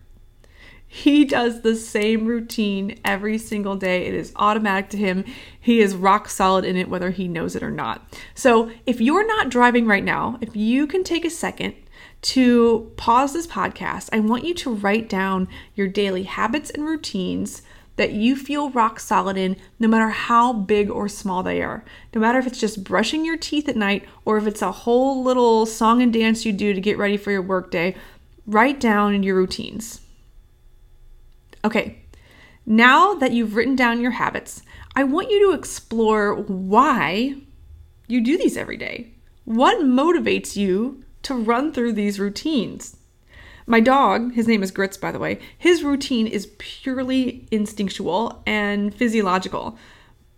He 0.92 1.24
does 1.24 1.60
the 1.60 1.76
same 1.76 2.26
routine 2.26 2.98
every 3.04 3.38
single 3.38 3.76
day. 3.76 4.06
It 4.06 4.12
is 4.12 4.32
automatic 4.34 4.90
to 4.90 4.96
him. 4.96 5.24
He 5.58 5.78
is 5.80 5.94
rock 5.94 6.28
solid 6.28 6.64
in 6.64 6.74
it, 6.74 6.88
whether 6.88 7.10
he 7.10 7.28
knows 7.28 7.54
it 7.54 7.62
or 7.62 7.70
not. 7.70 8.12
So, 8.34 8.72
if 8.86 9.00
you're 9.00 9.24
not 9.24 9.50
driving 9.50 9.86
right 9.86 10.02
now, 10.02 10.36
if 10.40 10.56
you 10.56 10.88
can 10.88 11.04
take 11.04 11.24
a 11.24 11.30
second 11.30 11.74
to 12.22 12.92
pause 12.96 13.32
this 13.32 13.46
podcast, 13.46 14.08
I 14.12 14.18
want 14.18 14.44
you 14.44 14.52
to 14.54 14.74
write 14.74 15.08
down 15.08 15.46
your 15.76 15.86
daily 15.86 16.24
habits 16.24 16.70
and 16.70 16.84
routines 16.84 17.62
that 17.94 18.10
you 18.10 18.34
feel 18.34 18.70
rock 18.70 18.98
solid 18.98 19.36
in, 19.36 19.54
no 19.78 19.86
matter 19.86 20.08
how 20.08 20.52
big 20.52 20.90
or 20.90 21.08
small 21.08 21.44
they 21.44 21.62
are. 21.62 21.84
No 22.12 22.20
matter 22.20 22.40
if 22.40 22.48
it's 22.48 22.58
just 22.58 22.82
brushing 22.82 23.24
your 23.24 23.36
teeth 23.36 23.68
at 23.68 23.76
night 23.76 24.04
or 24.24 24.38
if 24.38 24.46
it's 24.48 24.60
a 24.60 24.72
whole 24.72 25.22
little 25.22 25.66
song 25.66 26.02
and 26.02 26.12
dance 26.12 26.44
you 26.44 26.52
do 26.52 26.72
to 26.72 26.80
get 26.80 26.98
ready 26.98 27.16
for 27.16 27.30
your 27.30 27.42
workday, 27.42 27.94
write 28.44 28.80
down 28.80 29.22
your 29.22 29.36
routines. 29.36 30.00
Okay, 31.64 32.02
now 32.64 33.14
that 33.14 33.32
you've 33.32 33.54
written 33.54 33.76
down 33.76 34.00
your 34.00 34.12
habits, 34.12 34.62
I 34.96 35.04
want 35.04 35.30
you 35.30 35.46
to 35.46 35.58
explore 35.58 36.34
why 36.34 37.34
you 38.08 38.20
do 38.22 38.38
these 38.38 38.56
every 38.56 38.76
day. 38.76 39.12
What 39.44 39.84
motivates 39.84 40.56
you 40.56 41.04
to 41.22 41.34
run 41.34 41.72
through 41.72 41.92
these 41.92 42.18
routines? 42.18 42.96
My 43.66 43.80
dog, 43.80 44.32
his 44.32 44.48
name 44.48 44.62
is 44.62 44.72
Grits, 44.72 44.96
by 44.96 45.12
the 45.12 45.18
way, 45.18 45.38
his 45.56 45.84
routine 45.84 46.26
is 46.26 46.50
purely 46.58 47.46
instinctual 47.50 48.42
and 48.46 48.94
physiological. 48.94 49.78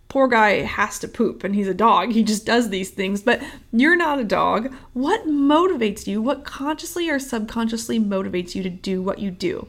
Poor 0.07 0.27
guy 0.27 0.61
has 0.61 0.99
to 0.99 1.07
poop 1.07 1.43
and 1.43 1.55
he's 1.55 1.67
a 1.67 1.73
dog. 1.73 2.11
He 2.11 2.23
just 2.23 2.45
does 2.45 2.69
these 2.69 2.91
things, 2.91 3.23
but 3.23 3.41
you're 3.71 3.95
not 3.95 4.19
a 4.19 4.23
dog. 4.23 4.71
What 4.93 5.25
motivates 5.27 6.05
you? 6.05 6.21
What 6.21 6.45
consciously 6.45 7.09
or 7.09 7.17
subconsciously 7.17 7.99
motivates 7.99 8.53
you 8.53 8.61
to 8.61 8.69
do 8.69 9.01
what 9.01 9.17
you 9.17 9.31
do? 9.31 9.67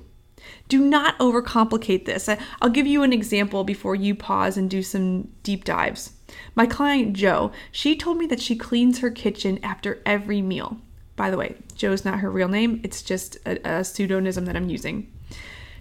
Do 0.69 0.81
not 0.81 1.19
overcomplicate 1.19 2.07
this. 2.07 2.29
I'll 2.61 2.71
give 2.71 2.87
you 2.87 3.03
an 3.03 3.13
example 3.13 3.65
before 3.65 3.95
you 3.95 4.15
pause 4.15 4.57
and 4.57 4.71
do 4.71 4.83
some 4.83 5.29
deep 5.43 5.65
dives. 5.65 6.13
My 6.55 6.67
client 6.67 7.13
Joe, 7.15 7.53
she 7.71 7.97
told 7.97 8.17
me 8.19 8.27
that 8.27 8.41
she 8.41 8.57
cleans 8.57 9.01
her 9.01 9.11
kitchen 9.11 9.59
after 9.63 10.03
every 10.07 10.41
meal. 10.41 10.79
By 11.17 11.31
the 11.31 11.37
way, 11.37 11.57
Joe's 11.77 12.05
not 12.05 12.21
her 12.21 12.31
real 12.31 12.49
name, 12.49 12.81
it's 12.83 13.03
just 13.03 13.37
a, 13.47 13.59
a 13.69 13.85
pseudonym 13.85 14.47
that 14.47 14.57
I'm 14.57 14.69
using. 14.71 15.13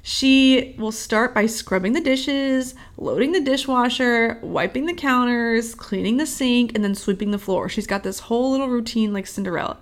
She 0.05 0.75
will 0.77 0.91
start 0.91 1.33
by 1.33 1.45
scrubbing 1.45 1.93
the 1.93 2.01
dishes, 2.01 2.75
loading 2.97 3.31
the 3.31 3.39
dishwasher, 3.39 4.37
wiping 4.43 4.85
the 4.85 4.93
counters, 4.93 5.73
cleaning 5.73 6.17
the 6.17 6.25
sink, 6.25 6.75
and 6.75 6.83
then 6.83 6.93
sweeping 6.93 7.31
the 7.31 7.39
floor. 7.39 7.69
She's 7.69 7.87
got 7.87 8.03
this 8.03 8.19
whole 8.19 8.51
little 8.51 8.67
routine 8.67 9.13
like 9.13 9.27
Cinderella. 9.27 9.77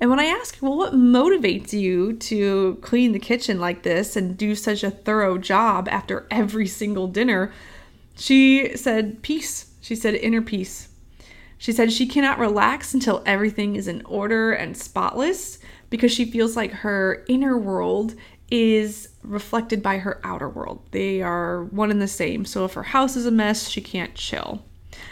And 0.00 0.10
when 0.10 0.20
I 0.20 0.26
asked, 0.26 0.62
well, 0.62 0.76
what 0.76 0.94
motivates 0.94 1.72
you 1.72 2.12
to 2.14 2.78
clean 2.82 3.12
the 3.12 3.18
kitchen 3.18 3.58
like 3.58 3.82
this 3.82 4.14
and 4.14 4.36
do 4.36 4.54
such 4.54 4.84
a 4.84 4.90
thorough 4.90 5.38
job 5.38 5.88
after 5.88 6.26
every 6.30 6.68
single 6.68 7.08
dinner? 7.08 7.52
She 8.16 8.76
said, 8.76 9.22
peace. 9.22 9.72
She 9.80 9.96
said, 9.96 10.14
inner 10.14 10.42
peace. 10.42 10.88
She 11.56 11.72
said 11.72 11.92
she 11.92 12.06
cannot 12.06 12.38
relax 12.38 12.94
until 12.94 13.22
everything 13.26 13.74
is 13.74 13.88
in 13.88 14.04
order 14.04 14.52
and 14.52 14.76
spotless 14.76 15.58
because 15.90 16.12
she 16.12 16.24
feels 16.24 16.56
like 16.56 16.70
her 16.70 17.24
inner 17.28 17.58
world 17.58 18.14
is 18.50 19.08
reflected 19.22 19.82
by 19.82 19.98
her 19.98 20.20
outer 20.22 20.48
world. 20.48 20.80
They 20.92 21.20
are 21.22 21.64
one 21.64 21.90
and 21.90 22.00
the 22.00 22.08
same. 22.08 22.44
So 22.44 22.64
if 22.64 22.74
her 22.74 22.84
house 22.84 23.16
is 23.16 23.26
a 23.26 23.32
mess, 23.32 23.68
she 23.68 23.80
can't 23.80 24.14
chill. 24.14 24.62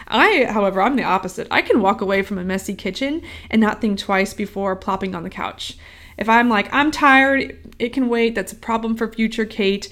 I, 0.09 0.44
however, 0.44 0.81
I'm 0.81 0.96
the 0.96 1.03
opposite. 1.03 1.46
I 1.51 1.62
can 1.62 1.81
walk 1.81 2.01
away 2.01 2.22
from 2.22 2.38
a 2.38 2.44
messy 2.44 2.75
kitchen 2.75 3.22
and 3.51 3.61
not 3.61 3.81
think 3.81 3.99
twice 3.99 4.35
before 4.35 4.77
plopping 4.77 5.14
on 5.14 5.22
the 5.22 5.31
couch. 5.31 5.77
If 6.18 6.29
I'm 6.29 6.49
like, 6.49 6.72
I'm 6.72 6.90
tired, 6.90 7.59
it 7.79 7.92
can 7.92 8.09
wait, 8.09 8.35
that's 8.35 8.53
a 8.53 8.57
problem 8.57 8.96
for 8.96 9.12
future 9.12 9.44
Kait, 9.44 9.90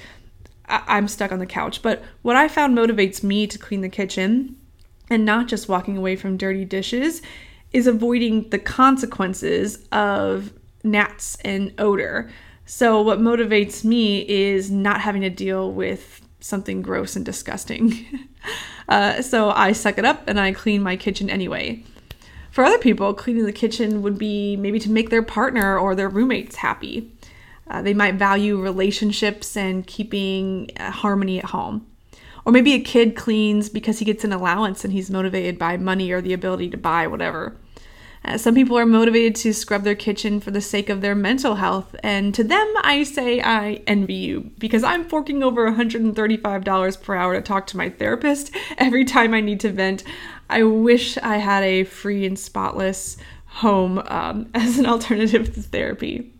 I- 0.66 0.98
am 0.98 1.08
stuck 1.08 1.32
on 1.32 1.38
the 1.38 1.46
couch. 1.46 1.82
But 1.82 2.02
what 2.22 2.36
I 2.36 2.48
found 2.48 2.76
motivates 2.76 3.22
me 3.22 3.46
to 3.46 3.58
clean 3.58 3.82
the 3.82 3.88
kitchen 3.88 4.56
and 5.10 5.24
not 5.24 5.48
just 5.48 5.68
walking 5.68 5.96
away 5.96 6.16
from 6.16 6.36
dirty 6.36 6.64
dishes 6.64 7.20
is 7.72 7.86
avoiding 7.86 8.48
the 8.50 8.58
consequences 8.58 9.84
of 9.92 10.52
gnats 10.82 11.36
and 11.44 11.74
odor. 11.78 12.30
So, 12.66 13.02
what 13.02 13.18
motivates 13.18 13.84
me 13.84 14.26
is 14.28 14.70
not 14.70 15.02
having 15.02 15.20
to 15.22 15.30
deal 15.30 15.70
with 15.70 16.23
something 16.44 16.82
gross 16.82 17.16
and 17.16 17.24
disgusting. 17.24 18.28
uh, 18.88 19.22
so 19.22 19.50
I 19.50 19.72
suck 19.72 19.96
it 19.96 20.04
up 20.04 20.28
and 20.28 20.38
I 20.38 20.52
clean 20.52 20.82
my 20.82 20.94
kitchen 20.94 21.30
anyway. 21.30 21.82
For 22.50 22.62
other 22.62 22.78
people, 22.78 23.14
cleaning 23.14 23.46
the 23.46 23.52
kitchen 23.52 24.02
would 24.02 24.18
be 24.18 24.54
maybe 24.56 24.78
to 24.80 24.90
make 24.90 25.08
their 25.08 25.22
partner 25.22 25.78
or 25.78 25.94
their 25.94 26.08
roommates 26.08 26.56
happy. 26.56 27.10
Uh, 27.68 27.80
they 27.80 27.94
might 27.94 28.16
value 28.16 28.60
relationships 28.60 29.56
and 29.56 29.86
keeping 29.86 30.70
uh, 30.78 30.90
harmony 30.90 31.38
at 31.38 31.46
home. 31.46 31.86
Or 32.44 32.52
maybe 32.52 32.74
a 32.74 32.80
kid 32.80 33.16
cleans 33.16 33.70
because 33.70 33.98
he 33.98 34.04
gets 34.04 34.22
an 34.22 34.32
allowance 34.32 34.84
and 34.84 34.92
he's 34.92 35.10
motivated 35.10 35.58
by 35.58 35.78
money 35.78 36.12
or 36.12 36.20
the 36.20 36.34
ability 36.34 36.68
to 36.70 36.76
buy 36.76 37.06
whatever. 37.06 37.56
Uh, 38.24 38.38
some 38.38 38.54
people 38.54 38.78
are 38.78 38.86
motivated 38.86 39.34
to 39.34 39.52
scrub 39.52 39.82
their 39.82 39.94
kitchen 39.94 40.40
for 40.40 40.50
the 40.50 40.60
sake 40.60 40.88
of 40.88 41.02
their 41.02 41.14
mental 41.14 41.56
health, 41.56 41.94
and 42.02 42.34
to 42.34 42.42
them, 42.42 42.72
I 42.82 43.02
say 43.02 43.42
I 43.42 43.82
envy 43.86 44.14
you 44.14 44.50
because 44.58 44.82
I'm 44.82 45.04
forking 45.04 45.42
over 45.42 45.70
$135 45.70 47.02
per 47.02 47.14
hour 47.14 47.34
to 47.34 47.42
talk 47.42 47.66
to 47.68 47.76
my 47.76 47.90
therapist 47.90 48.50
every 48.78 49.04
time 49.04 49.34
I 49.34 49.42
need 49.42 49.60
to 49.60 49.70
vent. 49.70 50.04
I 50.48 50.62
wish 50.62 51.18
I 51.18 51.36
had 51.36 51.64
a 51.64 51.84
free 51.84 52.24
and 52.24 52.38
spotless 52.38 53.18
home 53.46 53.98
um, 54.06 54.48
as 54.54 54.78
an 54.78 54.86
alternative 54.86 55.54
to 55.54 55.62
therapy. 55.62 56.30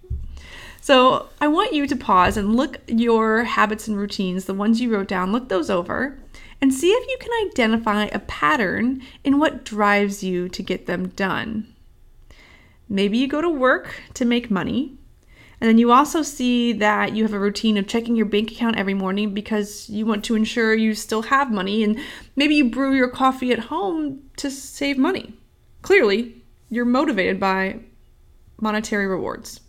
So 0.80 1.28
I 1.40 1.48
want 1.48 1.72
you 1.72 1.86
to 1.86 1.96
pause 1.96 2.36
and 2.36 2.56
look 2.56 2.78
your 2.86 3.44
habits 3.44 3.88
and 3.88 3.96
routines, 3.96 4.46
the 4.46 4.54
ones 4.54 4.80
you 4.80 4.92
wrote 4.92 5.08
down, 5.08 5.32
look 5.32 5.48
those 5.48 5.70
over 5.70 6.18
and 6.60 6.72
see 6.72 6.90
if 6.90 7.08
you 7.08 7.18
can 7.18 7.48
identify 7.48 8.04
a 8.06 8.18
pattern 8.20 9.02
in 9.22 9.38
what 9.38 9.64
drives 9.64 10.24
you 10.24 10.48
to 10.48 10.62
get 10.62 10.86
them 10.86 11.08
done. 11.08 11.73
Maybe 12.88 13.18
you 13.18 13.28
go 13.28 13.40
to 13.40 13.48
work 13.48 14.02
to 14.14 14.24
make 14.24 14.50
money, 14.50 14.96
and 15.60 15.68
then 15.68 15.78
you 15.78 15.92
also 15.92 16.22
see 16.22 16.72
that 16.74 17.14
you 17.14 17.22
have 17.22 17.32
a 17.32 17.38
routine 17.38 17.76
of 17.78 17.86
checking 17.86 18.16
your 18.16 18.26
bank 18.26 18.50
account 18.52 18.76
every 18.76 18.94
morning 18.94 19.32
because 19.32 19.88
you 19.88 20.04
want 20.04 20.24
to 20.24 20.34
ensure 20.34 20.74
you 20.74 20.94
still 20.94 21.22
have 21.22 21.50
money, 21.50 21.82
and 21.82 21.98
maybe 22.36 22.56
you 22.56 22.70
brew 22.70 22.94
your 22.94 23.08
coffee 23.08 23.52
at 23.52 23.58
home 23.58 24.20
to 24.36 24.50
save 24.50 24.98
money. 24.98 25.34
Clearly, 25.82 26.42
you're 26.68 26.84
motivated 26.84 27.40
by 27.40 27.80
monetary 28.60 29.06
rewards. 29.06 29.60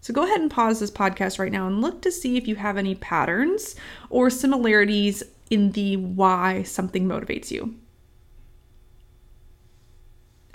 So 0.00 0.14
go 0.14 0.22
ahead 0.22 0.40
and 0.40 0.50
pause 0.50 0.80
this 0.80 0.90
podcast 0.90 1.38
right 1.38 1.52
now 1.52 1.66
and 1.66 1.80
look 1.80 2.00
to 2.02 2.12
see 2.12 2.36
if 2.36 2.46
you 2.46 2.56
have 2.56 2.76
any 2.76 2.94
patterns 2.94 3.74
or 4.08 4.30
similarities 4.30 5.22
in 5.50 5.72
the 5.72 5.96
why 5.96 6.62
something 6.62 7.06
motivates 7.06 7.50
you. 7.50 7.74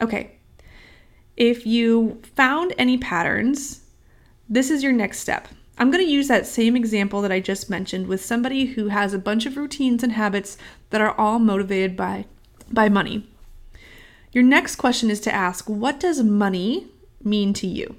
Okay, 0.02 0.40
if 1.36 1.66
you 1.66 2.22
found 2.36 2.74
any 2.78 2.98
patterns, 2.98 3.82
this 4.50 4.70
is 4.70 4.84
your 4.84 4.92
next 4.92 5.20
step. 5.20 5.48
I'm 5.78 5.90
going 5.90 6.06
to 6.06 6.12
use 6.12 6.28
that 6.28 6.46
same 6.46 6.76
example 6.76 7.22
that 7.22 7.32
I 7.32 7.40
just 7.40 7.70
mentioned 7.70 8.08
with 8.08 8.24
somebody 8.24 8.66
who 8.66 8.90
has 8.90 9.14
a 9.14 9.20
bunch 9.20 9.46
of 9.46 9.58
routines 9.58 10.04
and 10.04 10.12
habits 10.12 10.58
that 10.92 11.02
are 11.02 11.18
all 11.20 11.40
motivated 11.40 11.98
by 11.98 12.26
by 12.72 12.90
money. 12.90 13.28
Your 14.32 14.44
next 14.44 14.78
question 14.78 15.10
is 15.12 15.20
to 15.22 15.34
ask, 15.34 15.70
what 15.70 16.00
does 16.00 16.24
money 16.24 16.88
mean 17.24 17.54
to 17.54 17.68
you? 17.68 17.96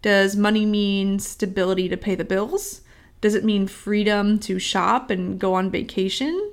Does 0.00 0.36
money 0.36 0.64
mean 0.66 1.18
stability 1.18 1.88
to 1.88 1.96
pay 1.96 2.14
the 2.14 2.24
bills? 2.24 2.80
Does 3.20 3.34
it 3.34 3.44
mean 3.44 3.66
freedom 3.66 4.38
to 4.40 4.58
shop 4.58 5.10
and 5.10 5.38
go 5.38 5.54
on 5.54 5.70
vacation? 5.70 6.52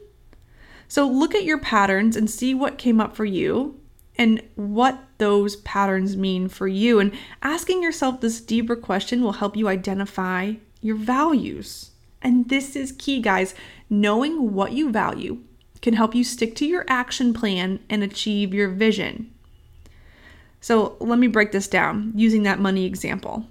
So 0.88 1.08
look 1.08 1.34
at 1.34 1.44
your 1.44 1.60
patterns 1.60 2.16
and 2.16 2.30
see 2.30 2.54
what 2.54 2.78
came 2.78 3.00
up 3.00 3.16
for 3.16 3.26
you 3.26 3.80
and 4.18 4.42
what 4.56 5.02
those 5.20 5.58
patterns 5.58 6.18
mean 6.18 6.48
for 6.50 6.68
you. 6.68 7.00
And 7.00 7.14
asking 7.44 7.84
yourself 7.84 8.20
this 8.20 8.42
deeper 8.42 8.76
question 8.76 9.22
will 9.22 9.34
help 9.34 9.56
you 9.56 9.68
identify 9.68 10.54
your 10.82 10.96
values. 10.96 11.92
And 12.22 12.50
this 12.50 12.76
is 12.76 12.92
key, 12.94 13.22
guys. 13.22 13.54
Knowing 13.90 14.54
what 14.54 14.72
you 14.72 14.92
value 14.92 15.40
can 15.82 15.94
help 15.94 16.16
you 16.16 16.24
stick 16.24 16.56
to 16.56 16.66
your 16.66 16.86
action 16.88 17.34
plan 17.34 17.80
and 17.90 18.04
achieve 18.04 18.54
your 18.54 18.70
vision. 18.70 19.32
So 20.62 20.98
let 21.00 21.20
me 21.20 21.28
break 21.28 21.52
this 21.52 21.68
down 21.68 22.12
using 22.16 22.44
that 22.44 22.60
money 22.60 22.86
example. 22.86 23.46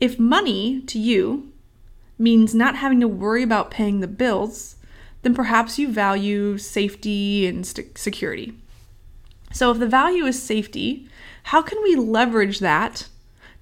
If 0.00 0.18
money 0.18 0.82
to 0.82 0.98
you 0.98 1.52
means 2.18 2.54
not 2.54 2.76
having 2.76 3.00
to 3.00 3.08
worry 3.08 3.42
about 3.42 3.70
paying 3.70 4.00
the 4.00 4.08
bills, 4.08 4.76
then 5.22 5.34
perhaps 5.34 5.78
you 5.78 5.88
value 5.88 6.58
safety 6.58 7.46
and 7.46 7.66
security. 7.66 8.54
So, 9.52 9.70
if 9.70 9.78
the 9.78 9.86
value 9.86 10.24
is 10.24 10.42
safety, 10.42 11.08
how 11.44 11.62
can 11.62 11.82
we 11.82 11.96
leverage 11.96 12.60
that 12.60 13.08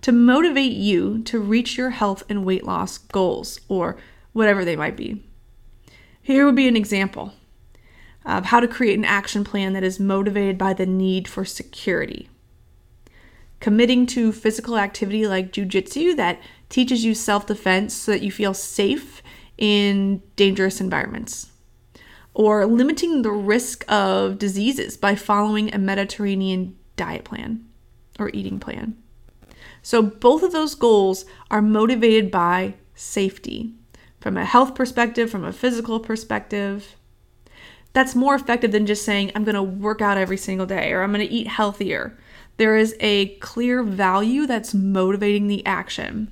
to 0.02 0.12
motivate 0.12 0.72
you 0.72 1.22
to 1.24 1.38
reach 1.38 1.76
your 1.76 1.90
health 1.90 2.22
and 2.28 2.44
weight 2.44 2.64
loss 2.64 2.98
goals 2.98 3.60
or 3.68 3.96
whatever 4.32 4.64
they 4.64 4.76
might 4.76 4.96
be? 4.96 5.22
Here 6.22 6.46
would 6.46 6.56
be 6.56 6.68
an 6.68 6.76
example 6.76 7.34
of 8.24 8.46
how 8.46 8.60
to 8.60 8.68
create 8.68 8.98
an 8.98 9.04
action 9.04 9.44
plan 9.44 9.72
that 9.72 9.82
is 9.82 9.98
motivated 9.98 10.58
by 10.58 10.74
the 10.74 10.86
need 10.86 11.26
for 11.26 11.44
security 11.44 12.28
committing 13.60 14.06
to 14.06 14.32
physical 14.32 14.78
activity 14.78 15.26
like 15.26 15.52
jujitsu 15.52 16.16
that 16.16 16.40
teaches 16.68 17.04
you 17.04 17.14
self 17.14 17.46
defense 17.46 17.94
so 17.94 18.12
that 18.12 18.22
you 18.22 18.32
feel 18.32 18.54
safe 18.54 19.22
in 19.58 20.22
dangerous 20.36 20.80
environments, 20.80 21.50
or 22.34 22.66
limiting 22.66 23.22
the 23.22 23.32
risk 23.32 23.84
of 23.90 24.38
diseases 24.38 24.96
by 24.96 25.14
following 25.14 25.72
a 25.72 25.78
Mediterranean 25.78 26.76
diet 26.96 27.24
plan 27.24 27.64
or 28.18 28.30
eating 28.32 28.60
plan. 28.60 28.96
So, 29.82 30.02
both 30.02 30.42
of 30.42 30.52
those 30.52 30.74
goals 30.74 31.24
are 31.50 31.62
motivated 31.62 32.30
by 32.30 32.74
safety 32.94 33.74
from 34.20 34.36
a 34.36 34.44
health 34.44 34.74
perspective, 34.74 35.30
from 35.30 35.44
a 35.44 35.52
physical 35.52 36.00
perspective. 36.00 36.96
That's 37.92 38.14
more 38.14 38.34
effective 38.34 38.72
than 38.72 38.86
just 38.86 39.04
saying, 39.04 39.32
I'm 39.34 39.44
going 39.44 39.54
to 39.54 39.62
work 39.62 40.00
out 40.00 40.18
every 40.18 40.36
single 40.36 40.66
day 40.66 40.92
or 40.92 41.02
I'm 41.02 41.12
going 41.12 41.26
to 41.26 41.32
eat 41.32 41.48
healthier 41.48 42.16
there 42.60 42.76
is 42.76 42.94
a 43.00 43.28
clear 43.36 43.82
value 43.82 44.46
that's 44.46 44.74
motivating 44.74 45.48
the 45.48 45.64
action. 45.64 46.30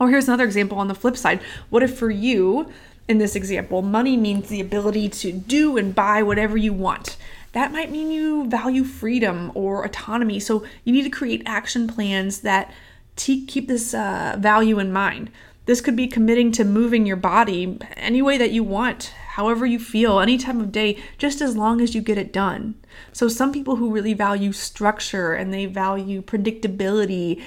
Or 0.00 0.08
here's 0.08 0.26
another 0.26 0.46
example 0.46 0.78
on 0.78 0.88
the 0.88 0.94
flip 0.94 1.18
side. 1.18 1.42
What 1.68 1.82
if 1.82 1.98
for 1.98 2.10
you, 2.10 2.72
in 3.08 3.18
this 3.18 3.36
example, 3.36 3.82
money 3.82 4.16
means 4.16 4.48
the 4.48 4.60
ability 4.60 5.08
to 5.08 5.32
do 5.32 5.76
and 5.76 5.94
buy 5.94 6.22
whatever 6.22 6.56
you 6.56 6.72
want? 6.72 7.16
That 7.52 7.72
might 7.72 7.90
mean 7.90 8.10
you 8.10 8.48
value 8.48 8.82
freedom 8.82 9.52
or 9.54 9.84
autonomy. 9.84 10.40
So 10.40 10.64
you 10.84 10.92
need 10.92 11.04
to 11.04 11.10
create 11.10 11.42
action 11.46 11.86
plans 11.86 12.40
that 12.40 12.72
te- 13.16 13.46
keep 13.46 13.68
this 13.68 13.94
uh, 13.94 14.36
value 14.38 14.78
in 14.78 14.92
mind. 14.92 15.30
This 15.66 15.80
could 15.80 15.96
be 15.96 16.06
committing 16.06 16.52
to 16.52 16.64
moving 16.64 17.06
your 17.06 17.16
body 17.16 17.78
any 17.96 18.20
way 18.20 18.36
that 18.36 18.50
you 18.50 18.62
want, 18.62 19.12
however 19.28 19.64
you 19.64 19.78
feel, 19.78 20.20
any 20.20 20.36
time 20.36 20.60
of 20.60 20.72
day, 20.72 21.02
just 21.16 21.40
as 21.40 21.56
long 21.56 21.80
as 21.80 21.94
you 21.94 22.02
get 22.02 22.18
it 22.18 22.32
done. 22.32 22.74
So, 23.12 23.28
some 23.28 23.50
people 23.50 23.76
who 23.76 23.90
really 23.90 24.12
value 24.12 24.52
structure 24.52 25.32
and 25.32 25.54
they 25.54 25.64
value 25.64 26.20
predictability, 26.20 27.42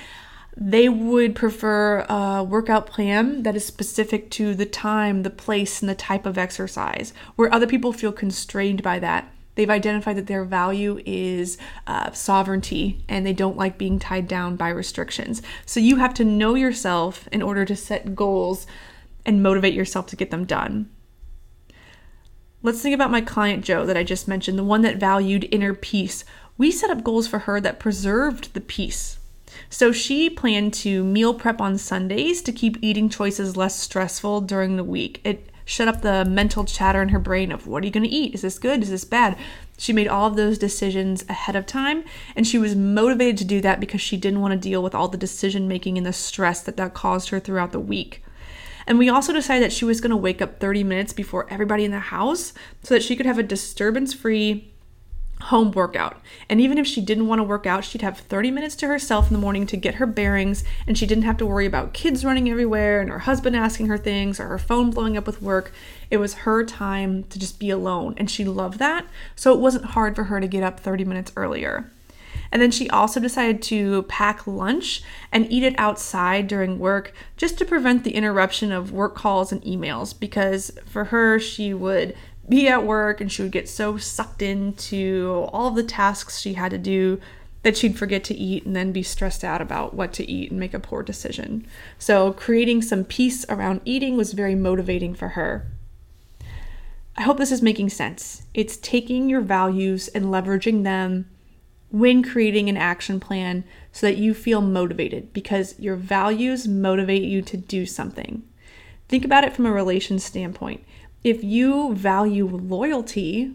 they 0.59 0.89
would 0.89 1.35
prefer 1.35 1.99
a 2.09 2.43
workout 2.43 2.87
plan 2.87 3.43
that 3.43 3.55
is 3.55 3.63
specific 3.63 4.31
to 4.31 4.55
the 4.55 4.65
time, 4.65 5.21
the 5.21 5.29
place, 5.29 5.81
and 5.81 5.89
the 5.89 5.95
type 5.95 6.25
of 6.25 6.35
exercise, 6.35 7.13
where 7.35 7.53
other 7.53 7.67
people 7.67 7.93
feel 7.93 8.11
constrained 8.11 8.81
by 8.81 8.97
that. 8.97 9.31
They've 9.53 9.69
identified 9.69 10.17
that 10.17 10.25
their 10.25 10.43
value 10.43 10.99
is 11.05 11.59
uh, 11.85 12.11
sovereignty 12.11 13.03
and 13.07 13.23
they 13.23 13.33
don't 13.33 13.57
like 13.57 13.77
being 13.77 13.99
tied 13.99 14.27
down 14.27 14.55
by 14.55 14.69
restrictions. 14.69 15.43
So 15.65 15.79
you 15.79 15.97
have 15.97 16.13
to 16.15 16.25
know 16.25 16.55
yourself 16.55 17.27
in 17.31 17.43
order 17.43 17.63
to 17.63 17.75
set 17.75 18.15
goals 18.15 18.65
and 19.25 19.43
motivate 19.43 19.75
yourself 19.75 20.07
to 20.07 20.15
get 20.15 20.31
them 20.31 20.45
done. 20.45 20.89
Let's 22.63 22.81
think 22.81 22.95
about 22.95 23.11
my 23.11 23.21
client 23.21 23.63
Joe 23.63 23.85
that 23.85 23.97
I 23.97 24.03
just 24.03 24.27
mentioned, 24.27 24.57
the 24.57 24.63
one 24.63 24.81
that 24.81 24.97
valued 24.97 25.47
inner 25.51 25.75
peace. 25.75 26.25
We 26.57 26.71
set 26.71 26.89
up 26.89 27.03
goals 27.03 27.27
for 27.27 27.39
her 27.39 27.61
that 27.61 27.79
preserved 27.79 28.55
the 28.55 28.61
peace. 28.61 29.19
So 29.69 29.91
she 29.91 30.29
planned 30.29 30.73
to 30.75 31.03
meal 31.03 31.33
prep 31.33 31.61
on 31.61 31.77
Sundays 31.77 32.41
to 32.43 32.51
keep 32.51 32.77
eating 32.81 33.09
choices 33.09 33.57
less 33.57 33.79
stressful 33.79 34.41
during 34.41 34.77
the 34.77 34.83
week. 34.83 35.21
It 35.23 35.49
shut 35.65 35.87
up 35.89 36.01
the 36.01 36.23
mental 36.23 36.63
chatter 36.63 37.01
in 37.01 37.09
her 37.09 37.19
brain 37.19 37.51
of 37.51 37.67
what 37.67 37.83
are 37.83 37.85
you 37.85 37.91
going 37.91 38.03
to 38.03 38.09
eat? 38.09 38.33
Is 38.33 38.41
this 38.41 38.57
good? 38.57 38.81
Is 38.81 38.89
this 38.89 39.03
bad? 39.03 39.37
She 39.77 39.91
made 39.91 40.07
all 40.07 40.25
of 40.25 40.37
those 40.37 40.57
decisions 40.57 41.25
ahead 41.27 41.55
of 41.55 41.65
time 41.65 42.05
and 42.35 42.47
she 42.47 42.57
was 42.57 42.75
motivated 42.75 43.37
to 43.39 43.45
do 43.45 43.59
that 43.61 43.79
because 43.79 44.01
she 44.01 44.15
didn't 44.15 44.39
want 44.39 44.53
to 44.53 44.69
deal 44.69 44.81
with 44.81 44.95
all 44.95 45.09
the 45.09 45.17
decision 45.17 45.67
making 45.67 45.97
and 45.97 46.07
the 46.07 46.13
stress 46.13 46.61
that 46.61 46.77
that 46.77 46.93
caused 46.93 47.29
her 47.29 47.39
throughout 47.39 47.73
the 47.73 47.79
week. 47.79 48.23
And 48.87 48.97
we 48.97 49.09
also 49.09 49.33
decided 49.33 49.63
that 49.63 49.73
she 49.73 49.83
was 49.83 49.99
going 49.99 50.11
to 50.11 50.17
wake 50.17 50.41
up 50.41 50.61
30 50.61 50.85
minutes 50.85 51.11
before 51.11 51.45
everybody 51.49 51.83
in 51.83 51.91
the 51.91 51.99
house 51.99 52.53
so 52.83 52.93
that 52.93 53.03
she 53.03 53.17
could 53.17 53.25
have 53.25 53.37
a 53.37 53.43
disturbance 53.43 54.13
free 54.13 54.71
home 55.41 55.71
workout. 55.71 56.19
And 56.49 56.59
even 56.59 56.77
if 56.77 56.87
she 56.87 57.01
didn't 57.01 57.27
want 57.27 57.39
to 57.39 57.43
work 57.43 57.65
out, 57.65 57.83
she'd 57.83 58.01
have 58.01 58.19
30 58.19 58.51
minutes 58.51 58.75
to 58.77 58.87
herself 58.87 59.27
in 59.27 59.33
the 59.33 59.39
morning 59.39 59.65
to 59.67 59.77
get 59.77 59.95
her 59.95 60.05
bearings, 60.05 60.63
and 60.85 60.97
she 60.97 61.05
didn't 61.05 61.23
have 61.23 61.37
to 61.37 61.45
worry 61.45 61.65
about 61.65 61.93
kids 61.93 62.25
running 62.25 62.49
everywhere 62.49 62.99
and 63.01 63.09
her 63.09 63.19
husband 63.19 63.55
asking 63.55 63.87
her 63.87 63.97
things 63.97 64.39
or 64.39 64.47
her 64.47 64.57
phone 64.57 64.91
blowing 64.91 65.15
up 65.15 65.27
with 65.27 65.41
work. 65.41 65.71
It 66.09 66.17
was 66.17 66.33
her 66.33 66.63
time 66.63 67.23
to 67.25 67.39
just 67.39 67.59
be 67.59 67.69
alone, 67.69 68.15
and 68.17 68.29
she 68.29 68.45
loved 68.45 68.79
that. 68.79 69.05
So 69.35 69.53
it 69.53 69.59
wasn't 69.59 69.85
hard 69.85 70.15
for 70.15 70.25
her 70.25 70.39
to 70.39 70.47
get 70.47 70.63
up 70.63 70.79
30 70.79 71.05
minutes 71.05 71.31
earlier. 71.35 71.91
And 72.51 72.61
then 72.61 72.71
she 72.71 72.89
also 72.89 73.19
decided 73.19 73.61
to 73.63 74.03
pack 74.03 74.47
lunch 74.47 75.01
and 75.31 75.51
eat 75.51 75.63
it 75.63 75.75
outside 75.77 76.47
during 76.47 76.79
work 76.79 77.13
just 77.35 77.57
to 77.57 77.65
prevent 77.65 78.03
the 78.03 78.15
interruption 78.15 78.71
of 78.71 78.91
work 78.91 79.15
calls 79.15 79.51
and 79.51 79.61
emails 79.63 80.17
because 80.17 80.71
for 80.85 81.05
her, 81.05 81.39
she 81.39 81.73
would 81.73 82.15
be 82.49 82.67
at 82.67 82.85
work 82.85 83.19
and 83.19 83.31
she 83.31 83.41
would 83.41 83.51
get 83.51 83.67
so 83.67 83.97
sucked 83.97 84.41
into 84.41 85.47
all 85.51 85.71
the 85.71 85.83
tasks 85.83 86.39
she 86.39 86.53
had 86.53 86.71
to 86.71 86.77
do 86.77 87.19
that 87.63 87.75
she'd 87.75 87.97
forget 87.97 88.23
to 88.23 88.35
eat 88.35 88.65
and 88.65 88.75
then 88.75 88.91
be 88.91 89.03
stressed 89.03 89.43
out 89.43 89.61
about 89.61 89.93
what 89.93 90.13
to 90.13 90.29
eat 90.29 90.51
and 90.51 90.59
make 90.59 90.73
a 90.73 90.79
poor 90.79 91.03
decision. 91.03 91.67
So, 91.99 92.31
creating 92.31 92.81
some 92.81 93.03
peace 93.03 93.45
around 93.49 93.81
eating 93.83 94.15
was 94.15 94.33
very 94.33 94.55
motivating 94.55 95.13
for 95.15 95.29
her. 95.29 95.67
I 97.17 97.23
hope 97.23 97.37
this 97.37 97.51
is 97.51 97.61
making 97.61 97.89
sense. 97.89 98.43
It's 98.53 98.77
taking 98.77 99.27
your 99.29 99.41
values 99.41 100.07
and 100.07 100.25
leveraging 100.25 100.83
them 100.83 101.27
when 101.89 102.21
creating 102.21 102.69
an 102.69 102.77
action 102.77 103.19
plan 103.19 103.63
so 103.91 104.07
that 104.07 104.17
you 104.17 104.33
feel 104.33 104.61
motivated 104.61 105.33
because 105.33 105.79
your 105.79 105.95
values 105.95 106.67
motivate 106.67 107.23
you 107.23 107.41
to 107.41 107.57
do 107.57 107.85
something. 107.85 108.43
Think 109.07 109.25
about 109.25 109.43
it 109.43 109.55
from 109.55 109.65
a 109.65 109.71
relation 109.71 110.19
standpoint. 110.19 110.83
If 111.27 111.43
you 111.43 111.93
value 111.93 112.47
loyalty, 112.47 113.53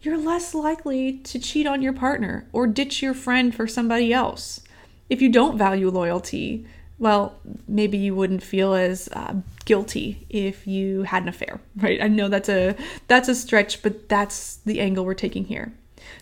you're 0.00 0.18
less 0.18 0.54
likely 0.54 1.18
to 1.18 1.38
cheat 1.38 1.64
on 1.64 1.80
your 1.80 1.92
partner 1.92 2.48
or 2.52 2.66
ditch 2.66 3.00
your 3.00 3.14
friend 3.14 3.54
for 3.54 3.68
somebody 3.68 4.12
else. 4.12 4.60
If 5.08 5.22
you 5.22 5.28
don't 5.28 5.56
value 5.56 5.88
loyalty, 5.88 6.66
well, 6.98 7.38
maybe 7.68 7.96
you 7.96 8.16
wouldn't 8.16 8.42
feel 8.42 8.74
as 8.74 9.08
uh, 9.12 9.34
guilty 9.64 10.26
if 10.30 10.66
you 10.66 11.04
had 11.04 11.22
an 11.22 11.28
affair, 11.28 11.60
right? 11.76 12.02
I 12.02 12.08
know 12.08 12.28
that's 12.28 12.48
a 12.48 12.74
that's 13.06 13.28
a 13.28 13.36
stretch, 13.36 13.84
but 13.84 14.08
that's 14.08 14.56
the 14.66 14.80
angle 14.80 15.04
we're 15.04 15.14
taking 15.14 15.44
here. 15.44 15.72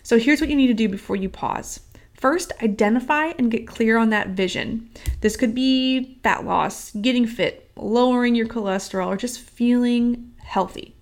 So 0.03 0.19
here's 0.19 0.39
what 0.39 0.51
you 0.51 0.55
need 0.55 0.67
to 0.67 0.75
do 0.75 0.87
before 0.87 1.15
you 1.15 1.29
pause. 1.29 1.79
First, 2.13 2.51
identify 2.61 3.31
and 3.39 3.49
get 3.49 3.65
clear 3.65 3.97
on 3.97 4.11
that 4.11 4.29
vision. 4.29 4.87
This 5.21 5.35
could 5.35 5.55
be 5.55 6.19
fat 6.21 6.45
loss, 6.45 6.91
getting 6.91 7.25
fit, 7.25 7.71
lowering 7.75 8.35
your 8.35 8.47
cholesterol, 8.47 9.07
or 9.07 9.17
just 9.17 9.39
feeling 9.39 10.31
healthy. 10.55 10.95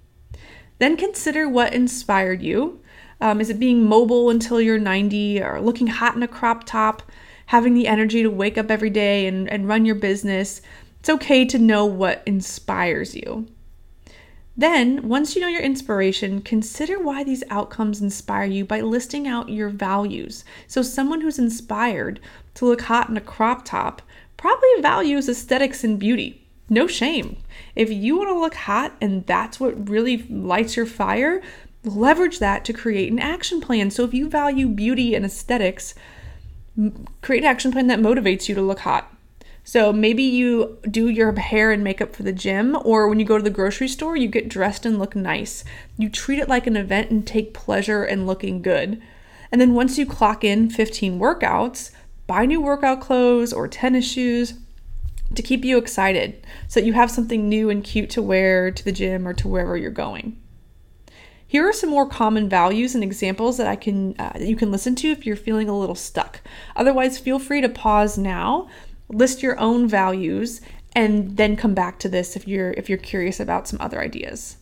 Then 0.79 0.97
consider 0.97 1.47
what 1.47 1.73
inspired 1.73 2.41
you. 2.41 2.81
Um, 3.21 3.39
is 3.39 3.49
it 3.49 3.59
being 3.59 3.87
mobile 3.87 4.29
until 4.29 4.59
you're 4.59 4.77
90 4.77 5.41
or 5.41 5.61
looking 5.61 5.87
hot 5.87 6.15
in 6.15 6.23
a 6.23 6.27
crop 6.27 6.65
top? 6.65 7.01
having 7.47 7.73
the 7.73 7.87
energy 7.87 8.23
to 8.23 8.29
wake 8.29 8.57
up 8.57 8.71
every 8.71 8.89
day 8.89 9.27
and, 9.27 9.49
and 9.49 9.67
run 9.67 9.85
your 9.85 9.95
business, 9.95 10.61
it's 10.99 11.09
okay 11.09 11.45
to 11.45 11.59
know 11.59 11.85
what 11.85 12.23
inspires 12.25 13.15
you. 13.15 13.47
Then, 14.55 15.07
once 15.07 15.35
you 15.35 15.41
know 15.41 15.47
your 15.47 15.61
inspiration, 15.61 16.41
consider 16.41 16.99
why 16.99 17.23
these 17.23 17.43
outcomes 17.49 18.01
inspire 18.01 18.45
you 18.45 18.65
by 18.65 18.81
listing 18.81 19.27
out 19.27 19.49
your 19.49 19.69
values. 19.69 20.45
So, 20.67 20.83
someone 20.83 21.21
who's 21.21 21.39
inspired 21.39 22.19
to 22.55 22.65
look 22.65 22.81
hot 22.81 23.09
in 23.09 23.17
a 23.17 23.21
crop 23.21 23.65
top 23.65 24.03
probably 24.37 24.69
values 24.79 25.27
aesthetics 25.27 25.83
and 25.83 25.97
beauty. 25.97 26.42
No 26.73 26.87
shame. 26.87 27.37
If 27.75 27.91
you 27.91 28.17
want 28.17 28.29
to 28.29 28.39
look 28.39 28.55
hot 28.55 28.95
and 28.99 29.25
that's 29.27 29.59
what 29.59 29.87
really 29.87 30.23
lights 30.23 30.75
your 30.75 30.87
fire, 30.87 31.39
leverage 31.83 32.39
that 32.39 32.65
to 32.65 32.73
create 32.73 33.11
an 33.11 33.19
action 33.19 33.61
plan. 33.61 33.91
So, 33.91 34.03
if 34.03 34.13
you 34.13 34.27
value 34.27 34.67
beauty 34.67 35.13
and 35.13 35.23
aesthetics, 35.23 35.93
create 37.21 37.43
an 37.43 37.49
action 37.49 37.71
plan 37.71 37.85
that 37.87 37.99
motivates 37.99 38.49
you 38.49 38.55
to 38.55 38.61
look 38.63 38.79
hot. 38.79 39.13
So 39.63 39.93
maybe 39.93 40.23
you 40.23 40.79
do 40.89 41.07
your 41.07 41.31
hair 41.39 41.71
and 41.71 41.83
makeup 41.83 42.15
for 42.15 42.23
the 42.23 42.33
gym, 42.33 42.75
or 42.83 43.07
when 43.07 43.19
you 43.19 43.25
go 43.25 43.37
to 43.37 43.43
the 43.43 43.49
grocery 43.49 43.87
store, 43.87 44.17
you 44.17 44.27
get 44.27 44.49
dressed 44.49 44.85
and 44.85 44.99
look 44.99 45.15
nice. 45.15 45.63
You 45.97 46.09
treat 46.09 46.39
it 46.39 46.49
like 46.49 46.67
an 46.67 46.75
event 46.75 47.11
and 47.11 47.25
take 47.25 47.53
pleasure 47.53 48.03
in 48.03 48.25
looking 48.25 48.61
good. 48.61 49.01
And 49.51 49.61
then 49.61 49.73
once 49.73 49.97
you 49.97 50.05
clock 50.05 50.43
in 50.43 50.69
15 50.69 51.17
workouts, 51.17 51.91
buy 52.27 52.45
new 52.45 52.59
workout 52.59 52.99
clothes 52.99 53.53
or 53.53 53.69
tennis 53.69 54.05
shoes 54.05 54.55
to 55.35 55.41
keep 55.41 55.65
you 55.65 55.77
excited 55.77 56.45
so 56.67 56.79
that 56.79 56.85
you 56.85 56.93
have 56.93 57.11
something 57.11 57.47
new 57.47 57.69
and 57.69 57.83
cute 57.83 58.09
to 58.11 58.21
wear 58.21 58.71
to 58.71 58.83
the 58.83 58.91
gym 58.91 59.27
or 59.27 59.33
to 59.33 59.47
wherever 59.47 59.77
you're 59.77 59.91
going. 59.91 60.39
Here 61.45 61.67
are 61.67 61.73
some 61.73 61.91
more 61.91 62.07
common 62.07 62.49
values 62.49 62.95
and 62.95 63.03
examples 63.03 63.57
that 63.57 63.67
I 63.67 63.75
can 63.75 64.15
uh, 64.17 64.33
that 64.33 64.47
you 64.47 64.55
can 64.55 64.71
listen 64.71 64.95
to 64.95 65.09
if 65.09 65.25
you're 65.25 65.35
feeling 65.35 65.69
a 65.69 65.77
little 65.77 65.95
stuck. 65.95 66.41
Otherwise, 66.75 67.19
feel 67.19 67.37
free 67.37 67.61
to 67.61 67.69
pause 67.69 68.17
now, 68.17 68.67
list 69.07 69.43
your 69.43 69.59
own 69.59 69.87
values, 69.87 70.61
and 70.95 71.37
then 71.37 71.55
come 71.55 71.75
back 71.75 71.99
to 71.99 72.09
this 72.09 72.35
if 72.35 72.47
you're 72.47 72.71
if 72.71 72.89
you're 72.89 72.97
curious 72.97 73.39
about 73.39 73.67
some 73.67 73.79
other 73.79 74.01
ideas. 74.01 74.57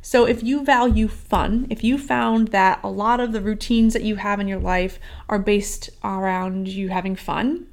So, 0.00 0.24
if 0.24 0.42
you 0.42 0.64
value 0.64 1.08
fun, 1.08 1.66
if 1.70 1.82
you 1.82 1.98
found 1.98 2.48
that 2.48 2.80
a 2.82 2.90
lot 2.90 3.20
of 3.20 3.32
the 3.32 3.40
routines 3.40 3.92
that 3.92 4.02
you 4.02 4.16
have 4.16 4.40
in 4.40 4.48
your 4.48 4.60
life 4.60 4.98
are 5.28 5.38
based 5.38 5.90
around 6.04 6.68
you 6.68 6.88
having 6.88 7.16
fun, 7.16 7.66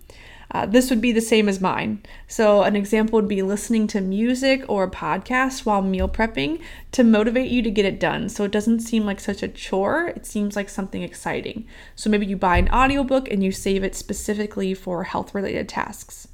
uh, 0.51 0.65
this 0.65 0.89
would 0.89 1.01
be 1.01 1.11
the 1.11 1.21
same 1.21 1.49
as 1.49 1.59
mine. 1.59 2.03
So, 2.27 2.63
an 2.63 2.75
example 2.75 3.17
would 3.17 3.27
be 3.27 3.41
listening 3.41 3.87
to 3.87 4.01
music 4.01 4.63
or 4.67 4.83
a 4.83 4.91
podcast 4.91 5.65
while 5.65 5.81
meal 5.81 6.07
prepping 6.07 6.61
to 6.91 7.03
motivate 7.03 7.49
you 7.49 7.61
to 7.61 7.71
get 7.71 7.85
it 7.85 7.99
done. 7.99 8.29
So, 8.29 8.43
it 8.43 8.51
doesn't 8.51 8.81
seem 8.81 9.05
like 9.05 9.19
such 9.19 9.41
a 9.43 9.47
chore, 9.47 10.07
it 10.07 10.25
seems 10.25 10.55
like 10.55 10.69
something 10.69 11.01
exciting. 11.01 11.67
So, 11.95 12.09
maybe 12.09 12.25
you 12.25 12.37
buy 12.37 12.57
an 12.57 12.69
audiobook 12.69 13.29
and 13.29 13.43
you 13.43 13.51
save 13.51 13.83
it 13.83 13.95
specifically 13.95 14.73
for 14.73 15.03
health 15.03 15.33
related 15.33 15.67
tasks. 15.67 16.27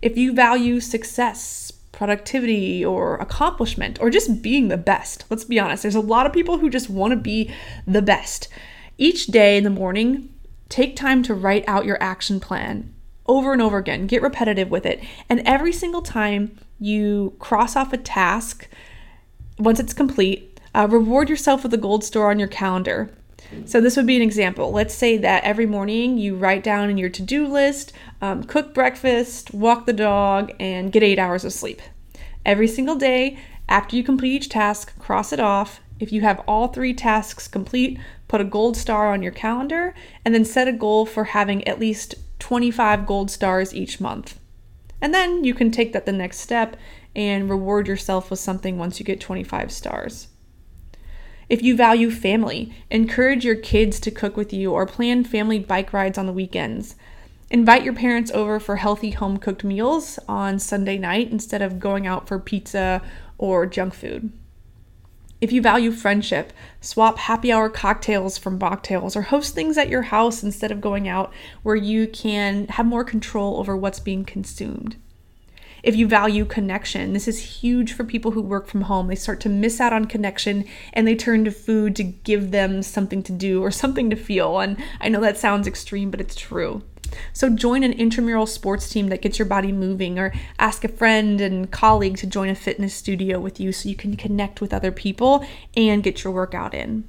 If 0.00 0.16
you 0.16 0.32
value 0.32 0.80
success, 0.80 1.72
productivity, 1.92 2.84
or 2.84 3.16
accomplishment, 3.16 4.00
or 4.00 4.10
just 4.10 4.42
being 4.42 4.68
the 4.68 4.76
best, 4.76 5.24
let's 5.30 5.44
be 5.44 5.60
honest, 5.60 5.82
there's 5.82 5.94
a 5.94 6.00
lot 6.00 6.26
of 6.26 6.32
people 6.32 6.58
who 6.58 6.68
just 6.70 6.90
want 6.90 7.12
to 7.12 7.16
be 7.16 7.50
the 7.86 8.02
best. 8.02 8.48
Each 8.96 9.26
day 9.26 9.56
in 9.56 9.64
the 9.64 9.70
morning, 9.70 10.32
take 10.68 10.96
time 10.96 11.22
to 11.24 11.34
write 11.34 11.64
out 11.66 11.84
your 11.84 12.02
action 12.02 12.40
plan 12.40 12.93
over 13.26 13.52
and 13.52 13.62
over 13.62 13.78
again. 13.78 14.06
Get 14.06 14.22
repetitive 14.22 14.70
with 14.70 14.86
it. 14.86 15.02
And 15.28 15.40
every 15.46 15.72
single 15.72 16.02
time 16.02 16.58
you 16.78 17.34
cross 17.38 17.76
off 17.76 17.92
a 17.92 17.96
task, 17.96 18.68
once 19.58 19.80
it's 19.80 19.94
complete, 19.94 20.60
uh, 20.74 20.88
reward 20.90 21.28
yourself 21.28 21.62
with 21.62 21.72
a 21.74 21.78
gold 21.78 22.04
star 22.04 22.30
on 22.30 22.38
your 22.38 22.48
calendar. 22.48 23.10
So, 23.66 23.80
this 23.80 23.96
would 23.96 24.06
be 24.06 24.16
an 24.16 24.22
example. 24.22 24.72
Let's 24.72 24.94
say 24.94 25.16
that 25.18 25.44
every 25.44 25.66
morning 25.66 26.18
you 26.18 26.34
write 26.34 26.64
down 26.64 26.90
in 26.90 26.98
your 26.98 27.10
to 27.10 27.22
do 27.22 27.46
list 27.46 27.92
um, 28.20 28.42
cook 28.42 28.74
breakfast, 28.74 29.52
walk 29.52 29.86
the 29.86 29.92
dog, 29.92 30.52
and 30.58 30.90
get 30.90 31.02
eight 31.02 31.18
hours 31.18 31.44
of 31.44 31.52
sleep. 31.52 31.80
Every 32.44 32.66
single 32.66 32.96
day, 32.96 33.38
after 33.68 33.96
you 33.96 34.02
complete 34.02 34.32
each 34.32 34.48
task, 34.48 34.98
cross 34.98 35.32
it 35.32 35.40
off. 35.40 35.80
If 36.00 36.10
you 36.10 36.22
have 36.22 36.42
all 36.48 36.68
three 36.68 36.92
tasks 36.92 37.46
complete, 37.46 37.98
put 38.28 38.40
a 38.40 38.44
gold 38.44 38.76
star 38.76 39.12
on 39.12 39.22
your 39.22 39.32
calendar, 39.32 39.94
and 40.24 40.34
then 40.34 40.44
set 40.44 40.66
a 40.66 40.72
goal 40.72 41.06
for 41.06 41.24
having 41.24 41.66
at 41.68 41.78
least 41.78 42.14
25 42.44 43.06
gold 43.06 43.30
stars 43.30 43.74
each 43.74 44.02
month. 44.02 44.38
And 45.00 45.14
then 45.14 45.44
you 45.44 45.54
can 45.54 45.70
take 45.70 45.94
that 45.94 46.04
the 46.04 46.12
next 46.12 46.40
step 46.40 46.76
and 47.16 47.48
reward 47.48 47.88
yourself 47.88 48.28
with 48.28 48.38
something 48.38 48.76
once 48.76 49.00
you 49.00 49.06
get 49.06 49.18
25 49.18 49.72
stars. 49.72 50.28
If 51.48 51.62
you 51.62 51.74
value 51.74 52.10
family, 52.10 52.74
encourage 52.90 53.46
your 53.46 53.54
kids 53.54 53.98
to 54.00 54.10
cook 54.10 54.36
with 54.36 54.52
you 54.52 54.72
or 54.72 54.84
plan 54.84 55.24
family 55.24 55.58
bike 55.58 55.94
rides 55.94 56.18
on 56.18 56.26
the 56.26 56.34
weekends. 56.34 56.96
Invite 57.48 57.82
your 57.82 57.94
parents 57.94 58.30
over 58.32 58.60
for 58.60 58.76
healthy 58.76 59.12
home 59.12 59.38
cooked 59.38 59.64
meals 59.64 60.18
on 60.28 60.58
Sunday 60.58 60.98
night 60.98 61.30
instead 61.30 61.62
of 61.62 61.80
going 61.80 62.06
out 62.06 62.28
for 62.28 62.38
pizza 62.38 63.00
or 63.38 63.64
junk 63.64 63.94
food. 63.94 64.30
If 65.44 65.52
you 65.52 65.60
value 65.60 65.90
friendship, 65.90 66.54
swap 66.80 67.18
happy 67.18 67.52
hour 67.52 67.68
cocktails 67.68 68.38
from 68.38 68.58
mocktails 68.58 69.14
or 69.14 69.20
host 69.20 69.54
things 69.54 69.76
at 69.76 69.90
your 69.90 70.00
house 70.00 70.42
instead 70.42 70.72
of 70.72 70.80
going 70.80 71.06
out 71.06 71.34
where 71.62 71.76
you 71.76 72.06
can 72.06 72.66
have 72.68 72.86
more 72.86 73.04
control 73.04 73.58
over 73.58 73.76
what's 73.76 74.00
being 74.00 74.24
consumed. 74.24 74.96
If 75.82 75.96
you 75.96 76.08
value 76.08 76.46
connection, 76.46 77.12
this 77.12 77.28
is 77.28 77.60
huge 77.60 77.92
for 77.92 78.04
people 78.04 78.30
who 78.30 78.40
work 78.40 78.66
from 78.66 78.80
home. 78.80 79.08
They 79.08 79.16
start 79.16 79.38
to 79.42 79.50
miss 79.50 79.82
out 79.82 79.92
on 79.92 80.06
connection 80.06 80.64
and 80.94 81.06
they 81.06 81.14
turn 81.14 81.44
to 81.44 81.50
food 81.50 81.94
to 81.96 82.04
give 82.04 82.50
them 82.50 82.82
something 82.82 83.22
to 83.24 83.32
do 83.32 83.62
or 83.62 83.70
something 83.70 84.08
to 84.08 84.16
feel. 84.16 84.60
And 84.60 84.82
I 84.98 85.10
know 85.10 85.20
that 85.20 85.36
sounds 85.36 85.66
extreme, 85.66 86.10
but 86.10 86.22
it's 86.22 86.36
true. 86.36 86.82
So 87.32 87.50
join 87.50 87.82
an 87.82 87.92
intramural 87.92 88.46
sports 88.46 88.88
team 88.88 89.08
that 89.08 89.22
gets 89.22 89.38
your 89.38 89.46
body 89.46 89.72
moving, 89.72 90.18
or 90.18 90.32
ask 90.58 90.84
a 90.84 90.88
friend 90.88 91.40
and 91.40 91.70
colleague 91.70 92.16
to 92.18 92.26
join 92.26 92.48
a 92.48 92.54
fitness 92.54 92.94
studio 92.94 93.40
with 93.40 93.60
you 93.60 93.72
so 93.72 93.88
you 93.88 93.96
can 93.96 94.16
connect 94.16 94.60
with 94.60 94.74
other 94.74 94.92
people 94.92 95.46
and 95.76 96.02
get 96.02 96.24
your 96.24 96.32
workout 96.32 96.74
in. 96.74 97.04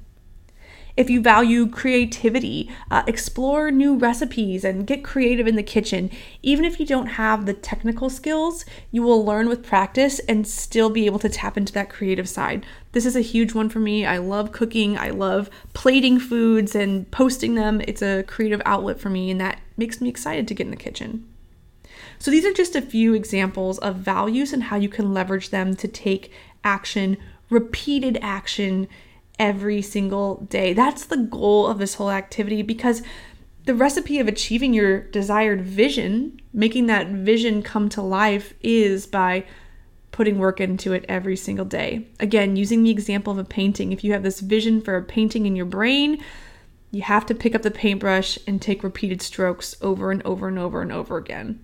If 0.96 1.10
you 1.10 1.20
value 1.20 1.68
creativity, 1.68 2.70
uh, 2.90 3.02
explore 3.06 3.70
new 3.70 3.96
recipes 3.96 4.64
and 4.64 4.86
get 4.86 5.04
creative 5.04 5.46
in 5.46 5.54
the 5.54 5.62
kitchen. 5.62 6.10
Even 6.42 6.64
if 6.64 6.80
you 6.80 6.86
don't 6.86 7.06
have 7.06 7.44
the 7.44 7.52
technical 7.52 8.08
skills, 8.08 8.64
you 8.90 9.02
will 9.02 9.22
learn 9.22 9.46
with 9.46 9.62
practice 9.62 10.20
and 10.20 10.46
still 10.46 10.88
be 10.88 11.04
able 11.04 11.18
to 11.18 11.28
tap 11.28 11.58
into 11.58 11.72
that 11.74 11.90
creative 11.90 12.28
side. 12.28 12.64
This 12.92 13.04
is 13.04 13.14
a 13.14 13.20
huge 13.20 13.52
one 13.52 13.68
for 13.68 13.78
me. 13.78 14.06
I 14.06 14.16
love 14.16 14.52
cooking, 14.52 14.96
I 14.96 15.10
love 15.10 15.50
plating 15.74 16.18
foods 16.18 16.74
and 16.74 17.10
posting 17.10 17.56
them. 17.56 17.82
It's 17.82 18.00
a 18.00 18.22
creative 18.22 18.62
outlet 18.64 18.98
for 18.98 19.10
me, 19.10 19.30
and 19.30 19.38
that 19.38 19.60
makes 19.76 20.00
me 20.00 20.08
excited 20.08 20.48
to 20.48 20.54
get 20.54 20.64
in 20.66 20.70
the 20.70 20.76
kitchen. 20.76 21.28
So, 22.18 22.30
these 22.30 22.46
are 22.46 22.52
just 22.54 22.74
a 22.74 22.80
few 22.80 23.12
examples 23.12 23.78
of 23.78 23.96
values 23.96 24.54
and 24.54 24.62
how 24.64 24.76
you 24.76 24.88
can 24.88 25.12
leverage 25.12 25.50
them 25.50 25.76
to 25.76 25.88
take 25.88 26.32
action, 26.64 27.18
repeated 27.50 28.18
action 28.22 28.88
every 29.38 29.82
single 29.82 30.46
day. 30.50 30.72
That's 30.72 31.04
the 31.04 31.16
goal 31.16 31.66
of 31.66 31.78
this 31.78 31.94
whole 31.94 32.10
activity 32.10 32.62
because 32.62 33.02
The 33.66 33.74
recipe 33.74 34.20
of 34.20 34.28
achieving 34.28 34.72
your 34.72 35.00
desired 35.00 35.60
vision, 35.60 36.40
making 36.52 36.86
that 36.86 37.08
vision 37.08 37.62
come 37.62 37.88
to 37.90 38.00
life, 38.00 38.54
is 38.62 39.08
by 39.08 39.44
putting 40.12 40.38
work 40.38 40.60
into 40.60 40.92
it 40.92 41.04
every 41.08 41.36
single 41.36 41.64
day. 41.64 42.06
Again, 42.20 42.54
using 42.54 42.84
the 42.84 42.92
example 42.92 43.32
of 43.32 43.40
a 43.40 43.44
painting, 43.44 43.90
if 43.90 44.04
you 44.04 44.12
have 44.12 44.22
this 44.22 44.38
vision 44.38 44.80
for 44.80 44.96
a 44.96 45.02
painting 45.02 45.46
in 45.46 45.56
your 45.56 45.66
brain, 45.66 46.22
you 46.92 47.02
have 47.02 47.26
to 47.26 47.34
pick 47.34 47.56
up 47.56 47.62
the 47.62 47.72
paintbrush 47.72 48.38
and 48.46 48.62
take 48.62 48.84
repeated 48.84 49.20
strokes 49.20 49.74
over 49.82 50.12
and 50.12 50.22
over 50.24 50.46
and 50.46 50.60
over 50.60 50.80
and 50.80 50.92
over 50.92 51.16
again. 51.16 51.58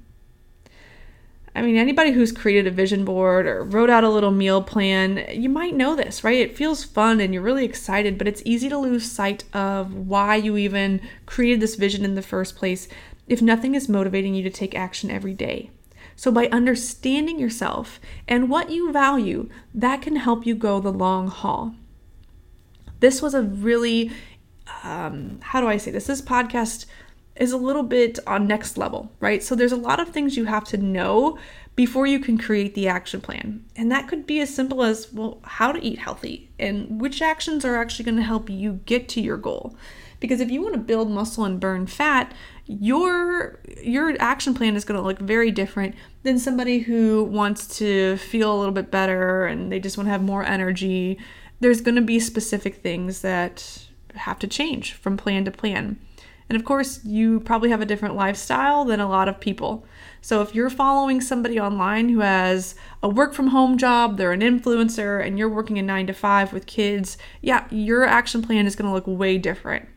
I 1.54 1.60
mean, 1.60 1.76
anybody 1.76 2.12
who's 2.12 2.32
created 2.32 2.66
a 2.66 2.74
vision 2.74 3.04
board 3.04 3.46
or 3.46 3.62
wrote 3.62 3.90
out 3.90 4.04
a 4.04 4.08
little 4.08 4.30
meal 4.30 4.62
plan, 4.62 5.26
you 5.30 5.50
might 5.50 5.74
know 5.74 5.94
this, 5.94 6.24
right? 6.24 6.38
It 6.38 6.56
feels 6.56 6.82
fun 6.82 7.20
and 7.20 7.34
you're 7.34 7.42
really 7.42 7.66
excited, 7.66 8.16
but 8.16 8.26
it's 8.26 8.42
easy 8.46 8.70
to 8.70 8.78
lose 8.78 9.10
sight 9.10 9.44
of 9.52 9.92
why 9.94 10.36
you 10.36 10.56
even 10.56 11.00
created 11.26 11.60
this 11.60 11.74
vision 11.74 12.04
in 12.04 12.14
the 12.14 12.22
first 12.22 12.56
place 12.56 12.88
if 13.28 13.42
nothing 13.42 13.74
is 13.74 13.88
motivating 13.88 14.34
you 14.34 14.42
to 14.42 14.50
take 14.50 14.74
action 14.74 15.10
every 15.10 15.34
day. 15.34 15.70
So, 16.16 16.30
by 16.30 16.48
understanding 16.48 17.38
yourself 17.38 18.00
and 18.28 18.48
what 18.48 18.70
you 18.70 18.92
value, 18.92 19.48
that 19.74 20.02
can 20.02 20.16
help 20.16 20.46
you 20.46 20.54
go 20.54 20.80
the 20.80 20.92
long 20.92 21.28
haul. 21.28 21.74
This 23.00 23.20
was 23.20 23.34
a 23.34 23.42
really, 23.42 24.10
um, 24.84 25.40
how 25.42 25.60
do 25.60 25.68
I 25.68 25.76
say 25.76 25.90
this? 25.90 26.06
This 26.06 26.22
podcast 26.22 26.86
is 27.42 27.50
a 27.50 27.56
little 27.56 27.82
bit 27.82 28.20
on 28.24 28.46
next 28.46 28.78
level, 28.78 29.10
right? 29.18 29.42
So 29.42 29.56
there's 29.56 29.72
a 29.72 29.76
lot 29.76 29.98
of 29.98 30.10
things 30.10 30.36
you 30.36 30.44
have 30.44 30.62
to 30.66 30.76
know 30.76 31.38
before 31.74 32.06
you 32.06 32.20
can 32.20 32.38
create 32.38 32.76
the 32.76 32.86
action 32.86 33.20
plan. 33.20 33.64
And 33.74 33.90
that 33.90 34.06
could 34.06 34.28
be 34.28 34.40
as 34.40 34.54
simple 34.54 34.84
as, 34.84 35.12
well, 35.12 35.40
how 35.42 35.72
to 35.72 35.82
eat 35.82 35.98
healthy 35.98 36.50
and 36.60 37.00
which 37.00 37.20
actions 37.20 37.64
are 37.64 37.76
actually 37.76 38.04
going 38.04 38.18
to 38.18 38.22
help 38.22 38.48
you 38.48 38.74
get 38.86 39.08
to 39.10 39.20
your 39.20 39.38
goal. 39.38 39.74
Because 40.20 40.40
if 40.40 40.52
you 40.52 40.62
want 40.62 40.74
to 40.74 40.80
build 40.80 41.10
muscle 41.10 41.44
and 41.44 41.58
burn 41.58 41.88
fat, 41.88 42.32
your 42.66 43.58
your 43.82 44.14
action 44.20 44.54
plan 44.54 44.76
is 44.76 44.84
going 44.84 45.00
to 45.00 45.04
look 45.04 45.18
very 45.18 45.50
different 45.50 45.96
than 46.22 46.38
somebody 46.38 46.78
who 46.78 47.24
wants 47.24 47.78
to 47.78 48.16
feel 48.18 48.54
a 48.54 48.56
little 48.56 48.72
bit 48.72 48.92
better 48.92 49.46
and 49.46 49.72
they 49.72 49.80
just 49.80 49.96
want 49.96 50.06
to 50.06 50.12
have 50.12 50.22
more 50.22 50.44
energy. 50.44 51.18
There's 51.58 51.80
going 51.80 51.96
to 51.96 52.02
be 52.02 52.20
specific 52.20 52.76
things 52.76 53.22
that 53.22 53.88
have 54.14 54.38
to 54.38 54.46
change 54.46 54.92
from 54.92 55.16
plan 55.16 55.44
to 55.46 55.50
plan. 55.50 55.98
And 56.48 56.56
of 56.56 56.64
course, 56.64 57.04
you 57.04 57.40
probably 57.40 57.70
have 57.70 57.80
a 57.80 57.86
different 57.86 58.14
lifestyle 58.14 58.84
than 58.84 59.00
a 59.00 59.08
lot 59.08 59.28
of 59.28 59.40
people. 59.40 59.86
So 60.20 60.42
if 60.42 60.54
you're 60.54 60.70
following 60.70 61.20
somebody 61.20 61.58
online 61.58 62.08
who 62.08 62.20
has 62.20 62.74
a 63.02 63.08
work 63.08 63.32
from 63.34 63.48
home 63.48 63.78
job, 63.78 64.16
they're 64.16 64.32
an 64.32 64.40
influencer, 64.40 65.24
and 65.24 65.38
you're 65.38 65.48
working 65.48 65.78
a 65.78 65.82
nine 65.82 66.06
to 66.06 66.12
five 66.12 66.52
with 66.52 66.66
kids, 66.66 67.16
yeah, 67.40 67.66
your 67.70 68.04
action 68.04 68.42
plan 68.42 68.66
is 68.66 68.76
going 68.76 68.88
to 68.88 68.94
look 68.94 69.06
way 69.06 69.38
different. 69.38 69.88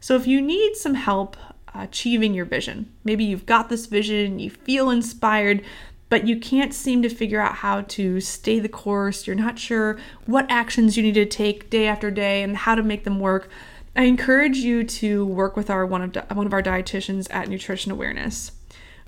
So 0.00 0.16
if 0.16 0.26
you 0.26 0.40
need 0.42 0.76
some 0.76 0.94
help 0.94 1.36
achieving 1.74 2.34
your 2.34 2.44
vision, 2.44 2.92
maybe 3.04 3.24
you've 3.24 3.46
got 3.46 3.68
this 3.68 3.86
vision, 3.86 4.38
you 4.38 4.50
feel 4.50 4.90
inspired, 4.90 5.64
but 6.08 6.26
you 6.26 6.38
can't 6.38 6.72
seem 6.72 7.02
to 7.02 7.08
figure 7.08 7.40
out 7.40 7.56
how 7.56 7.80
to 7.82 8.20
stay 8.20 8.60
the 8.60 8.68
course, 8.68 9.26
you're 9.26 9.34
not 9.34 9.58
sure 9.58 9.98
what 10.26 10.46
actions 10.48 10.96
you 10.96 11.02
need 11.02 11.14
to 11.14 11.26
take 11.26 11.68
day 11.70 11.88
after 11.88 12.10
day 12.10 12.42
and 12.42 12.56
how 12.56 12.74
to 12.74 12.82
make 12.82 13.04
them 13.04 13.18
work 13.18 13.48
I 13.96 14.02
encourage 14.02 14.58
you 14.58 14.84
to 14.84 15.24
work 15.24 15.56
with 15.56 15.70
our 15.70 15.86
one 15.86 16.02
of 16.02 16.36
one 16.36 16.46
of 16.46 16.52
our 16.52 16.62
dietitians 16.62 17.32
at 17.32 17.48
Nutrition 17.48 17.90
Awareness. 17.90 18.52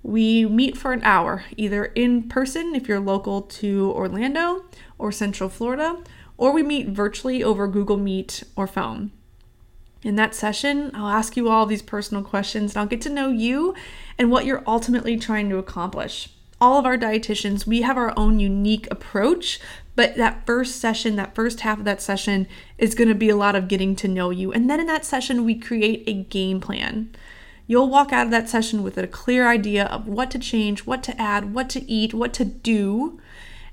We 0.02 0.46
meet 0.46 0.78
for 0.78 0.94
an 0.94 1.02
hour, 1.02 1.44
either 1.58 1.86
in 1.86 2.28
person 2.30 2.74
if 2.74 2.88
you're 2.88 2.98
local 2.98 3.42
to 3.42 3.92
Orlando 3.94 4.64
or 4.96 5.12
Central 5.12 5.50
Florida, 5.50 6.02
or 6.38 6.52
we 6.52 6.62
meet 6.62 6.88
virtually 6.88 7.44
over 7.44 7.68
Google 7.68 7.98
Meet 7.98 8.44
or 8.56 8.66
phone. 8.66 9.10
In 10.02 10.16
that 10.16 10.34
session, 10.34 10.90
I'll 10.94 11.08
ask 11.08 11.36
you 11.36 11.50
all 11.50 11.66
these 11.66 11.82
personal 11.82 12.22
questions 12.22 12.72
and 12.72 12.80
I'll 12.80 12.86
get 12.86 13.02
to 13.02 13.10
know 13.10 13.28
you 13.28 13.74
and 14.16 14.30
what 14.30 14.46
you're 14.46 14.62
ultimately 14.66 15.18
trying 15.18 15.50
to 15.50 15.58
accomplish. 15.58 16.30
All 16.60 16.78
of 16.78 16.86
our 16.86 16.98
dietitians, 16.98 17.66
we 17.66 17.82
have 17.82 17.96
our 17.96 18.12
own 18.16 18.40
unique 18.40 18.88
approach 18.90 19.60
but 19.98 20.14
that 20.14 20.46
first 20.46 20.76
session, 20.76 21.16
that 21.16 21.34
first 21.34 21.62
half 21.62 21.80
of 21.80 21.84
that 21.84 22.00
session 22.00 22.46
is 22.78 22.94
going 22.94 23.08
to 23.08 23.16
be 23.16 23.30
a 23.30 23.34
lot 23.34 23.56
of 23.56 23.66
getting 23.66 23.96
to 23.96 24.06
know 24.06 24.30
you. 24.30 24.52
And 24.52 24.70
then 24.70 24.78
in 24.78 24.86
that 24.86 25.04
session, 25.04 25.44
we 25.44 25.56
create 25.56 26.04
a 26.06 26.12
game 26.12 26.60
plan. 26.60 27.10
You'll 27.66 27.88
walk 27.88 28.12
out 28.12 28.26
of 28.26 28.30
that 28.30 28.48
session 28.48 28.84
with 28.84 28.96
a 28.96 29.08
clear 29.08 29.48
idea 29.48 29.86
of 29.86 30.06
what 30.06 30.30
to 30.30 30.38
change, 30.38 30.86
what 30.86 31.02
to 31.02 31.20
add, 31.20 31.52
what 31.52 31.68
to 31.70 31.90
eat, 31.90 32.14
what 32.14 32.32
to 32.34 32.44
do, 32.44 33.20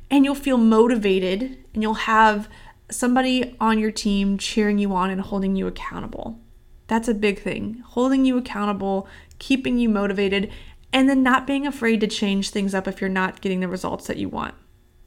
and 0.10 0.26
you'll 0.26 0.34
feel 0.34 0.58
motivated 0.58 1.64
and 1.76 1.84
you'll 1.84 1.94
have 1.94 2.50
somebody 2.90 3.56
on 3.60 3.78
your 3.78 3.92
team 3.92 4.40
cheering 4.40 4.80
you 4.80 4.96
on 4.96 5.12
and 5.12 5.22
holding 5.22 5.56
you 5.56 5.68
accountable. 5.68 6.40
That's 6.88 7.08
a 7.08 7.14
big 7.14 7.40
thing. 7.40 7.84
Holding 7.86 8.26
you 8.26 8.40
accountable, 8.40 9.08
keeping 9.38 9.78
you 9.78 9.90
motivated, 9.90 10.52
and 10.96 11.10
then 11.10 11.22
not 11.22 11.46
being 11.46 11.68
afraid 11.68 12.00
to 12.00 12.08
change 12.08 12.50
things 12.50 12.74
up 12.74 12.88
if 12.88 13.02
you're 13.02 13.10
not 13.10 13.42
getting 13.42 13.60
the 13.60 13.68
results 13.68 14.08
that 14.08 14.16
you 14.16 14.30
want. 14.30 14.56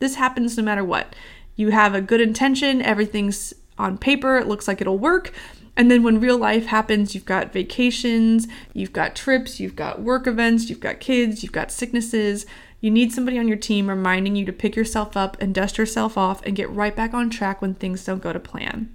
This 0.00 0.16
happens 0.16 0.54
no 0.58 0.62
matter 0.62 0.84
what. 0.84 1.16
You 1.56 1.70
have 1.70 1.94
a 1.94 2.02
good 2.02 2.20
intention, 2.20 2.82
everything's 2.82 3.54
on 3.78 3.96
paper, 3.96 4.36
it 4.36 4.46
looks 4.46 4.68
like 4.68 4.82
it'll 4.82 4.98
work. 4.98 5.32
And 5.78 5.90
then 5.90 6.02
when 6.02 6.20
real 6.20 6.36
life 6.36 6.66
happens, 6.66 7.14
you've 7.14 7.24
got 7.24 7.54
vacations, 7.54 8.46
you've 8.74 8.92
got 8.92 9.16
trips, 9.16 9.60
you've 9.60 9.76
got 9.76 10.02
work 10.02 10.26
events, 10.26 10.68
you've 10.68 10.78
got 10.78 11.00
kids, 11.00 11.42
you've 11.42 11.52
got 11.52 11.72
sicknesses. 11.72 12.44
You 12.82 12.90
need 12.90 13.10
somebody 13.10 13.38
on 13.38 13.48
your 13.48 13.56
team 13.56 13.88
reminding 13.88 14.36
you 14.36 14.44
to 14.44 14.52
pick 14.52 14.76
yourself 14.76 15.16
up 15.16 15.38
and 15.40 15.54
dust 15.54 15.78
yourself 15.78 16.18
off 16.18 16.44
and 16.44 16.54
get 16.54 16.68
right 16.68 16.94
back 16.94 17.14
on 17.14 17.30
track 17.30 17.62
when 17.62 17.72
things 17.72 18.04
don't 18.04 18.22
go 18.22 18.34
to 18.34 18.38
plan. 18.38 18.94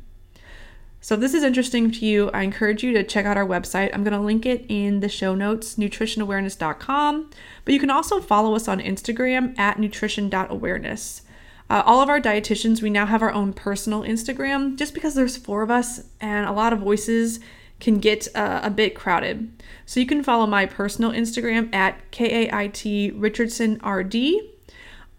So, 1.03 1.15
if 1.15 1.21
this 1.21 1.33
is 1.33 1.43
interesting 1.43 1.91
to 1.91 2.05
you, 2.05 2.29
I 2.29 2.43
encourage 2.43 2.81
you 2.81 2.93
to 2.93 3.03
check 3.03 3.25
out 3.25 3.35
our 3.35 3.45
website. 3.45 3.89
I'm 3.93 4.05
going 4.05 4.13
to 4.13 4.21
link 4.21 4.45
it 4.45 4.65
in 4.69 5.01
the 5.01 5.09
show 5.09 5.35
notes, 5.35 5.75
nutritionawareness.com. 5.75 7.29
But 7.65 7.73
you 7.73 7.79
can 7.81 7.89
also 7.89 8.21
follow 8.21 8.55
us 8.55 8.69
on 8.69 8.79
Instagram 8.79 9.59
at 9.59 9.77
nutrition.awareness. 9.77 11.23
Uh, 11.69 11.83
all 11.85 11.99
of 11.99 12.07
our 12.07 12.21
dietitians, 12.21 12.81
we 12.81 12.89
now 12.89 13.05
have 13.05 13.21
our 13.21 13.33
own 13.33 13.51
personal 13.51 14.03
Instagram 14.03 14.77
just 14.77 14.93
because 14.93 15.13
there's 15.13 15.35
four 15.35 15.61
of 15.61 15.69
us 15.69 16.05
and 16.21 16.47
a 16.47 16.53
lot 16.53 16.71
of 16.71 16.79
voices 16.79 17.41
can 17.81 17.99
get 17.99 18.33
uh, 18.33 18.61
a 18.63 18.69
bit 18.69 18.95
crowded. 18.95 19.61
So 19.85 19.99
you 19.99 20.05
can 20.05 20.23
follow 20.23 20.47
my 20.47 20.65
personal 20.65 21.11
Instagram 21.11 21.75
at 21.75 22.11
KAIT 22.11 23.11
Richardson 23.19 23.81
RD 23.85 24.52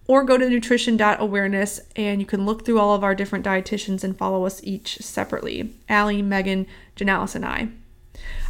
or 0.07 0.25
go 0.25 0.37
to 0.37 0.49
nutrition.awareness 0.49 1.81
and 1.97 2.21
you 2.21 2.27
can 2.27 2.45
look 2.45 2.65
through 2.65 2.79
all 2.79 2.95
of 2.95 3.03
our 3.03 3.15
different 3.15 3.45
dietitians 3.45 4.05
and 4.05 4.17
follow 4.17 4.45
us 4.45 4.63
each 4.63 4.99
separately 4.99 5.75
Allie, 5.89 6.23
Megan, 6.23 6.67
Janalis, 6.97 7.35
and 7.35 7.45
I. 7.45 7.69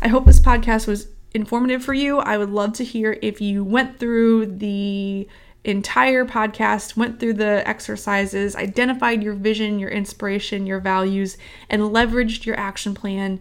I 0.02 0.08
hope 0.08 0.26
this 0.26 0.40
podcast 0.40 0.86
was 0.86 1.08
informative 1.32 1.84
for 1.84 1.94
you. 1.94 2.18
I 2.18 2.38
would 2.38 2.50
love 2.50 2.72
to 2.74 2.84
hear 2.84 3.18
if 3.22 3.40
you 3.40 3.64
went 3.64 3.98
through 3.98 4.46
the 4.46 5.28
entire 5.64 6.24
podcast, 6.24 6.96
went 6.96 7.18
through 7.18 7.34
the 7.34 7.66
exercises, 7.66 8.54
identified 8.54 9.22
your 9.22 9.32
vision, 9.34 9.78
your 9.78 9.90
inspiration, 9.90 10.66
your 10.66 10.80
values, 10.80 11.38
and 11.70 11.82
leveraged 11.82 12.44
your 12.44 12.58
action 12.58 12.94
plan 12.94 13.40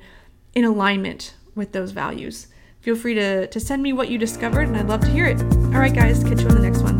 in 0.55 0.63
alignment 0.63 1.33
with 1.53 1.73
those 1.73 1.91
values. 1.91 2.47
Feel 2.81 2.95
free 2.95 3.13
to, 3.13 3.47
to 3.47 3.59
send 3.59 3.83
me 3.83 3.93
what 3.93 4.09
you 4.09 4.17
discovered, 4.17 4.67
and 4.67 4.77
I'd 4.77 4.87
love 4.87 5.01
to 5.01 5.09
hear 5.09 5.25
it. 5.25 5.41
All 5.41 5.79
right, 5.79 5.93
guys, 5.93 6.23
catch 6.23 6.41
you 6.41 6.47
on 6.47 6.55
the 6.55 6.61
next 6.61 6.81
one 6.81 6.92